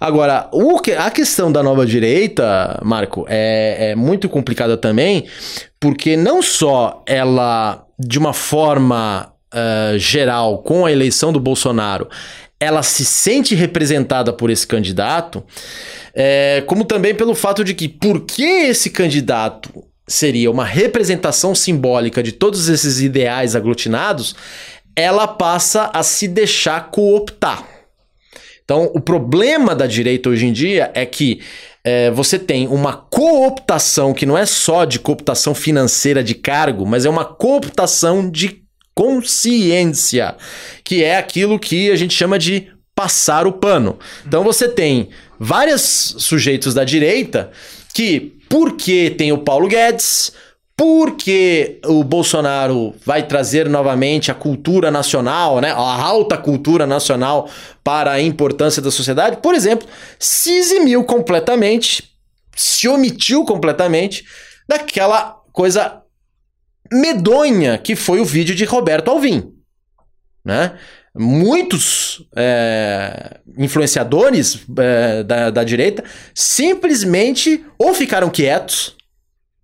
Agora, 0.00 0.48
o 0.52 0.80
que, 0.80 0.92
a 0.92 1.10
questão 1.10 1.50
da 1.52 1.62
nova 1.62 1.86
direita, 1.86 2.80
Marco, 2.82 3.24
é, 3.28 3.90
é 3.90 3.94
muito 3.94 4.28
complicada 4.28 4.76
também, 4.76 5.26
porque 5.82 6.16
não 6.16 6.40
só 6.40 7.02
ela, 7.04 7.84
de 7.98 8.16
uma 8.16 8.32
forma 8.32 9.34
uh, 9.52 9.98
geral, 9.98 10.58
com 10.58 10.86
a 10.86 10.92
eleição 10.92 11.32
do 11.32 11.40
Bolsonaro, 11.40 12.08
ela 12.60 12.84
se 12.84 13.04
sente 13.04 13.56
representada 13.56 14.32
por 14.32 14.48
esse 14.48 14.64
candidato, 14.64 15.42
é, 16.14 16.62
como 16.68 16.84
também 16.84 17.16
pelo 17.16 17.34
fato 17.34 17.64
de 17.64 17.74
que, 17.74 17.88
porque 17.88 18.44
esse 18.44 18.90
candidato 18.90 19.82
seria 20.06 20.52
uma 20.52 20.64
representação 20.64 21.52
simbólica 21.52 22.22
de 22.22 22.30
todos 22.30 22.68
esses 22.68 23.00
ideais 23.00 23.56
aglutinados, 23.56 24.36
ela 24.94 25.26
passa 25.26 25.90
a 25.92 26.04
se 26.04 26.28
deixar 26.28 26.92
cooptar. 26.92 27.66
Então, 28.64 28.88
o 28.94 29.00
problema 29.00 29.74
da 29.74 29.88
direita 29.88 30.28
hoje 30.28 30.46
em 30.46 30.52
dia 30.52 30.92
é 30.94 31.04
que 31.04 31.40
é, 31.84 32.10
você 32.10 32.38
tem 32.38 32.68
uma 32.68 32.92
cooptação 32.94 34.14
que 34.14 34.24
não 34.24 34.38
é 34.38 34.46
só 34.46 34.84
de 34.84 34.98
cooptação 34.98 35.54
financeira 35.54 36.22
de 36.22 36.34
cargo, 36.34 36.86
mas 36.86 37.04
é 37.04 37.10
uma 37.10 37.24
cooptação 37.24 38.30
de 38.30 38.62
consciência, 38.94 40.36
que 40.84 41.02
é 41.02 41.16
aquilo 41.16 41.58
que 41.58 41.90
a 41.90 41.96
gente 41.96 42.14
chama 42.14 42.38
de 42.38 42.68
passar 42.94 43.46
o 43.46 43.52
pano. 43.52 43.98
Então 44.26 44.44
você 44.44 44.68
tem 44.68 45.08
vários 45.38 46.14
sujeitos 46.18 46.74
da 46.74 46.84
direita 46.84 47.50
que, 47.92 48.34
porque 48.48 49.10
tem 49.10 49.32
o 49.32 49.38
Paulo 49.38 49.66
Guedes, 49.66 50.32
porque 50.82 51.78
o 51.86 52.02
Bolsonaro 52.02 52.92
vai 53.06 53.24
trazer 53.24 53.68
novamente 53.68 54.32
a 54.32 54.34
cultura 54.34 54.90
nacional, 54.90 55.60
né, 55.60 55.70
a 55.70 56.02
alta 56.02 56.36
cultura 56.36 56.88
nacional 56.88 57.48
para 57.84 58.10
a 58.10 58.20
importância 58.20 58.82
da 58.82 58.90
sociedade, 58.90 59.36
por 59.36 59.54
exemplo, 59.54 59.86
se 60.18 60.50
eximiu 60.50 61.04
completamente, 61.04 62.12
se 62.56 62.88
omitiu 62.88 63.44
completamente 63.44 64.24
daquela 64.68 65.40
coisa 65.52 66.02
medonha 66.90 67.78
que 67.78 67.94
foi 67.94 68.18
o 68.18 68.24
vídeo 68.24 68.56
de 68.56 68.64
Roberto 68.64 69.08
Alvim, 69.08 69.52
né? 70.44 70.76
Muitos 71.14 72.26
é, 72.34 73.38
influenciadores 73.56 74.58
é, 74.76 75.22
da, 75.22 75.50
da 75.50 75.62
direita 75.62 76.02
simplesmente 76.34 77.64
ou 77.78 77.94
ficaram 77.94 78.28
quietos 78.28 78.96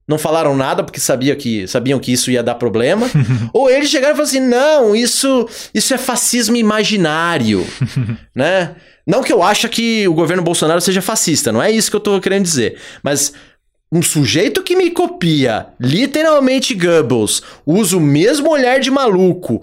não 0.09 0.17
falaram 0.17 0.57
nada 0.57 0.83
porque 0.83 0.99
sabia 0.99 1.37
que, 1.37 1.69
sabiam 1.69 1.99
que 1.99 2.11
isso 2.11 2.31
ia 2.31 2.43
dar 2.43 2.55
problema. 2.55 3.09
ou 3.53 3.69
eles 3.69 3.91
chegaram 3.91 4.15
e 4.15 4.17
falaram 4.17 4.29
assim: 4.29 4.41
não, 4.41 4.97
isso, 4.97 5.47
isso 5.75 5.93
é 5.93 5.99
fascismo 5.99 6.57
imaginário. 6.57 7.67
né? 8.35 8.75
Não 9.07 9.23
que 9.23 9.33
eu 9.33 9.43
ache 9.43 9.69
que 9.69 10.09
o 10.09 10.15
governo 10.15 10.43
Bolsonaro 10.43 10.81
seja 10.81 11.03
fascista, 11.03 11.53
não 11.53 11.63
é 11.63 11.71
isso 11.71 11.91
que 11.91 11.97
eu 11.97 12.01
tô 12.01 12.21
querendo 12.21 12.45
dizer. 12.45 12.79
Mas 13.03 13.33
um 13.91 14.03
sujeito 14.03 14.63
que 14.63 14.77
me 14.77 14.91
copia, 14.91 15.69
literalmente 15.81 16.75
Goebbels, 16.75 17.43
usa 17.67 17.97
o 17.97 18.01
mesmo 18.01 18.51
olhar 18.51 18.81
de 18.81 18.91
maluco, 18.91 19.63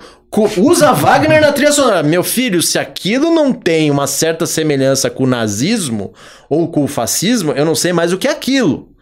usa 0.58 0.94
Wagner 0.94 1.42
na 1.42 1.52
trilha 1.52 1.72
sonora. 1.72 2.02
Meu 2.02 2.24
filho, 2.24 2.62
se 2.62 2.80
aquilo 2.80 3.30
não 3.30 3.54
tem 3.54 3.92
uma 3.92 4.08
certa 4.08 4.48
semelhança 4.48 5.12
com 5.12 5.26
o 5.26 5.28
nazismo 5.28 6.12
ou 6.50 6.68
com 6.68 6.84
o 6.84 6.88
fascismo, 6.88 7.52
eu 7.52 7.66
não 7.66 7.76
sei 7.76 7.94
mais 7.94 8.12
o 8.14 8.18
que 8.18 8.28
é 8.28 8.32
aquilo. 8.32 8.95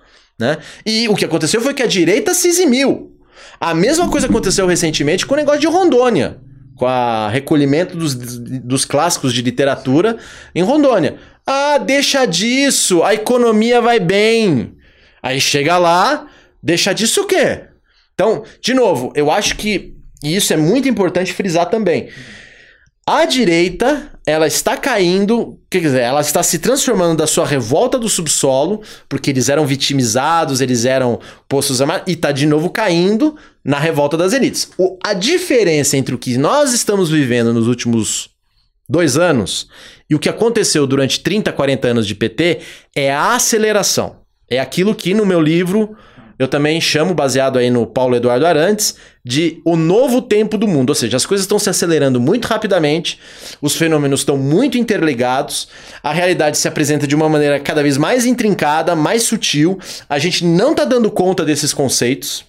Né? 0.43 0.57
E 0.85 1.07
o 1.07 1.15
que 1.15 1.23
aconteceu 1.23 1.61
foi 1.61 1.73
que 1.73 1.81
a 1.81 1.87
direita 1.87 2.33
se 2.33 2.49
eximiu. 2.49 3.13
A 3.61 3.73
mesma 3.73 4.09
coisa 4.09 4.27
aconteceu 4.27 4.67
recentemente 4.67 5.25
com 5.25 5.35
o 5.35 5.37
negócio 5.37 5.61
de 5.61 5.67
Rondônia, 5.67 6.37
com 6.75 6.85
o 6.85 7.29
recolhimento 7.29 7.95
dos, 7.95 8.13
dos 8.13 8.83
clássicos 8.83 9.33
de 9.33 9.41
literatura 9.41 10.17
em 10.53 10.61
Rondônia. 10.61 11.15
Ah, 11.47 11.77
deixa 11.77 12.25
disso, 12.25 13.01
a 13.03 13.13
economia 13.13 13.79
vai 13.79 14.01
bem. 14.01 14.75
Aí 15.21 15.39
chega 15.39 15.77
lá, 15.77 16.27
deixa 16.61 16.91
disso 16.91 17.21
o 17.21 17.25
quê? 17.25 17.61
Então, 18.13 18.43
de 18.61 18.73
novo, 18.73 19.13
eu 19.15 19.31
acho 19.31 19.55
que 19.55 19.93
e 20.21 20.35
isso 20.35 20.51
é 20.53 20.57
muito 20.57 20.89
importante 20.89 21.31
frisar 21.31 21.69
também. 21.69 22.09
A 23.05 23.25
direita, 23.25 24.11
ela 24.25 24.47
está 24.47 24.77
caindo, 24.77 25.59
quer 25.69 25.81
dizer, 25.81 25.99
ela 25.99 26.21
está 26.21 26.41
se 26.41 26.57
transformando 26.57 27.17
da 27.17 27.27
sua 27.27 27.45
revolta 27.45 27.99
do 27.99 28.07
subsolo, 28.07 28.81
porque 29.09 29.29
eles 29.29 29.49
eram 29.49 29.65
vitimizados, 29.67 30.61
eles 30.61 30.85
eram 30.85 31.19
postos 31.49 31.81
a 31.81 32.03
e 32.07 32.13
está 32.13 32.31
de 32.31 32.45
novo 32.45 32.69
caindo 32.69 33.35
na 33.61 33.77
revolta 33.77 34.15
das 34.15 34.31
elites. 34.31 34.69
O, 34.77 34.97
a 35.03 35.13
diferença 35.13 35.97
entre 35.97 36.15
o 36.15 36.17
que 36.17 36.37
nós 36.37 36.71
estamos 36.71 37.09
vivendo 37.09 37.53
nos 37.53 37.67
últimos 37.67 38.29
dois 38.87 39.17
anos 39.17 39.67
e 40.09 40.15
o 40.15 40.19
que 40.19 40.29
aconteceu 40.29 40.87
durante 40.87 41.19
30, 41.19 41.51
40 41.51 41.87
anos 41.89 42.07
de 42.07 42.15
PT 42.15 42.61
é 42.95 43.11
a 43.11 43.35
aceleração. 43.35 44.23
É 44.49 44.59
aquilo 44.59 44.95
que 44.95 45.13
no 45.13 45.25
meu 45.25 45.41
livro 45.41 45.97
eu 46.37 46.47
também 46.47 46.79
chamo, 46.81 47.13
baseado 47.13 47.59
aí 47.59 47.69
no 47.69 47.85
Paulo 47.85 48.15
Eduardo 48.15 48.45
Arantes, 48.45 48.95
de 49.23 49.61
o 49.63 49.75
novo 49.75 50.21
tempo 50.21 50.57
do 50.57 50.67
mundo. 50.67 50.89
Ou 50.89 50.95
seja, 50.95 51.17
as 51.17 51.25
coisas 51.25 51.43
estão 51.43 51.59
se 51.59 51.69
acelerando 51.69 52.19
muito 52.19 52.45
rapidamente, 52.47 53.19
os 53.61 53.75
fenômenos 53.75 54.21
estão 54.21 54.37
muito 54.37 54.77
interligados, 54.77 55.67
a 56.01 56.11
realidade 56.11 56.57
se 56.57 56.67
apresenta 56.67 57.07
de 57.07 57.15
uma 57.15 57.29
maneira 57.29 57.59
cada 57.59 57.83
vez 57.83 57.97
mais 57.97 58.25
intrincada, 58.25 58.95
mais 58.95 59.23
sutil, 59.23 59.79
a 60.09 60.19
gente 60.19 60.45
não 60.45 60.71
está 60.71 60.85
dando 60.85 61.09
conta 61.11 61.45
desses 61.45 61.73
conceitos. 61.73 62.45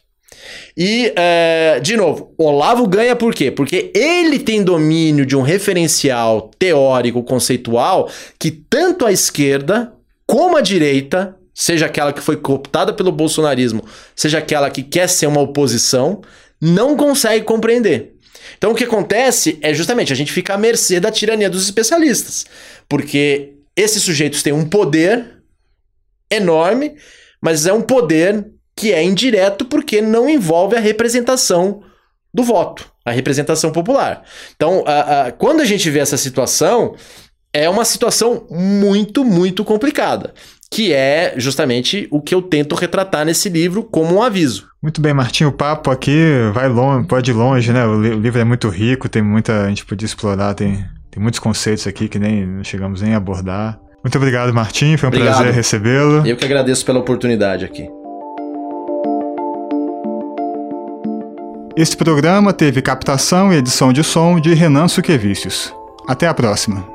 E, 0.77 1.13
é, 1.17 1.79
de 1.81 1.97
novo, 1.97 2.35
Olavo 2.37 2.87
ganha 2.87 3.15
por 3.15 3.35
quê? 3.35 3.51
Porque 3.51 3.93
ele 3.95 4.39
tem 4.39 4.63
domínio 4.63 5.25
de 5.25 5.37
um 5.37 5.43
referencial 5.43 6.51
teórico, 6.59 7.23
conceitual, 7.23 8.11
que 8.39 8.51
tanto 8.51 9.07
a 9.07 9.13
esquerda 9.13 9.93
como 10.27 10.57
a 10.57 10.61
direita 10.61 11.37
seja 11.55 11.87
aquela 11.87 12.13
que 12.13 12.21
foi 12.21 12.37
cooptada 12.37 12.93
pelo 12.93 13.13
bolsonarismo, 13.13 13.85
seja 14.15 14.39
aquela 14.39 14.69
que 14.69 14.83
quer 14.83 15.09
ser 15.09 15.27
uma 15.27 15.41
oposição, 15.41 16.21
não 16.61 16.97
consegue 16.97 17.45
compreender. 17.45 18.15
Então 18.59 18.73
o 18.73 18.75
que 18.75 18.85
acontece 18.85 19.59
é 19.63 19.73
justamente 19.73 20.13
a 20.13 20.17
gente 20.17 20.33
fica 20.33 20.55
à 20.55 20.59
mercê 20.59 20.99
da 20.99 21.11
tirania 21.11 21.49
dos 21.49 21.65
especialistas, 21.65 22.45
porque 22.89 23.53
esses 23.77 24.03
sujeitos 24.03 24.43
têm 24.43 24.53
um 24.53 24.69
poder 24.69 25.43
enorme, 26.31 26.97
mas 27.41 27.67
é 27.67 27.73
um 27.73 27.83
poder 27.83 28.47
que 28.77 28.93
é 28.93 29.03
indireto 29.03 29.65
porque 29.65 30.01
não 30.01 30.29
envolve 30.29 30.77
a 30.77 30.81
representação 30.81 31.83
do 32.33 32.43
voto, 32.43 32.91
a 33.05 33.13
representação 33.13 33.71
popular. 33.71 34.25
Então, 34.57 34.83
a, 34.87 35.27
a, 35.27 35.33
quando 35.33 35.61
a 35.61 35.65
gente 35.65 35.89
vê 35.89 36.01
essa 36.01 36.17
situação, 36.17 36.97
é 37.53 37.71
uma 37.71 37.85
situação 37.85 38.47
muito, 38.51 39.25
muito 39.25 39.65
complicada 39.65 40.35
que 40.75 40.93
é 40.93 41.35
justamente 41.37 42.09
o 42.11 42.21
que 42.21 42.35
eu 42.35 42.43
tento 42.43 42.75
retratar 42.75 43.25
nesse 43.25 43.49
livro 43.49 43.85
como 43.85 44.17
um 44.17 44.23
aviso. 44.23 44.67
Muito 44.83 45.01
bem, 45.01 45.15
Martinho, 45.15 45.51
o 45.51 45.53
papo 45.53 45.89
aqui 45.89 46.19
vai 46.53 46.69
longe, 46.69 47.07
pode 47.07 47.31
ir 47.31 47.35
longe, 47.35 47.73
né? 47.73 47.87
O, 47.87 48.03
livro 48.03 48.41
é 48.41 48.45
muito 48.45 48.69
rico, 48.69 49.09
tem 49.09 49.23
muita. 49.23 49.63
A 49.63 49.69
gente 49.69 49.87
podia 49.87 50.05
explorar, 50.05 50.53
tem, 50.53 50.85
tem 51.13 51.23
muitos 51.23 51.39
conceitos 51.39 51.87
aqui 51.87 52.09
que 52.09 52.19
nem 52.19 52.45
não 52.45 52.65
chegamos 52.65 53.03
nem 53.03 53.15
a 53.15 53.19
abordar. 53.19 53.79
Muito 54.03 54.19
obrigado, 54.19 54.53
Martim. 54.53 54.97
Foi 54.97 55.07
um 55.07 55.13
obrigado. 55.13 55.37
prazer 55.37 55.55
recebê-lo. 55.55 56.27
Eu 56.27 56.37
que 56.37 56.45
agradeço 56.45 56.85
pela 56.85 56.99
oportunidade 56.99 57.65
aqui. 57.65 57.89
Este 61.77 61.97
programa 61.97 62.53
teve 62.53 62.83
captação 62.83 63.53
e 63.53 63.59
edição 63.59 63.93
de 63.93 64.03
som 64.03 64.41
de 64.41 64.55
Renan 64.55 64.89
Suquevicius. 64.89 65.73
Até 66.09 66.27
a 66.27 66.35
próxima. 66.35 66.94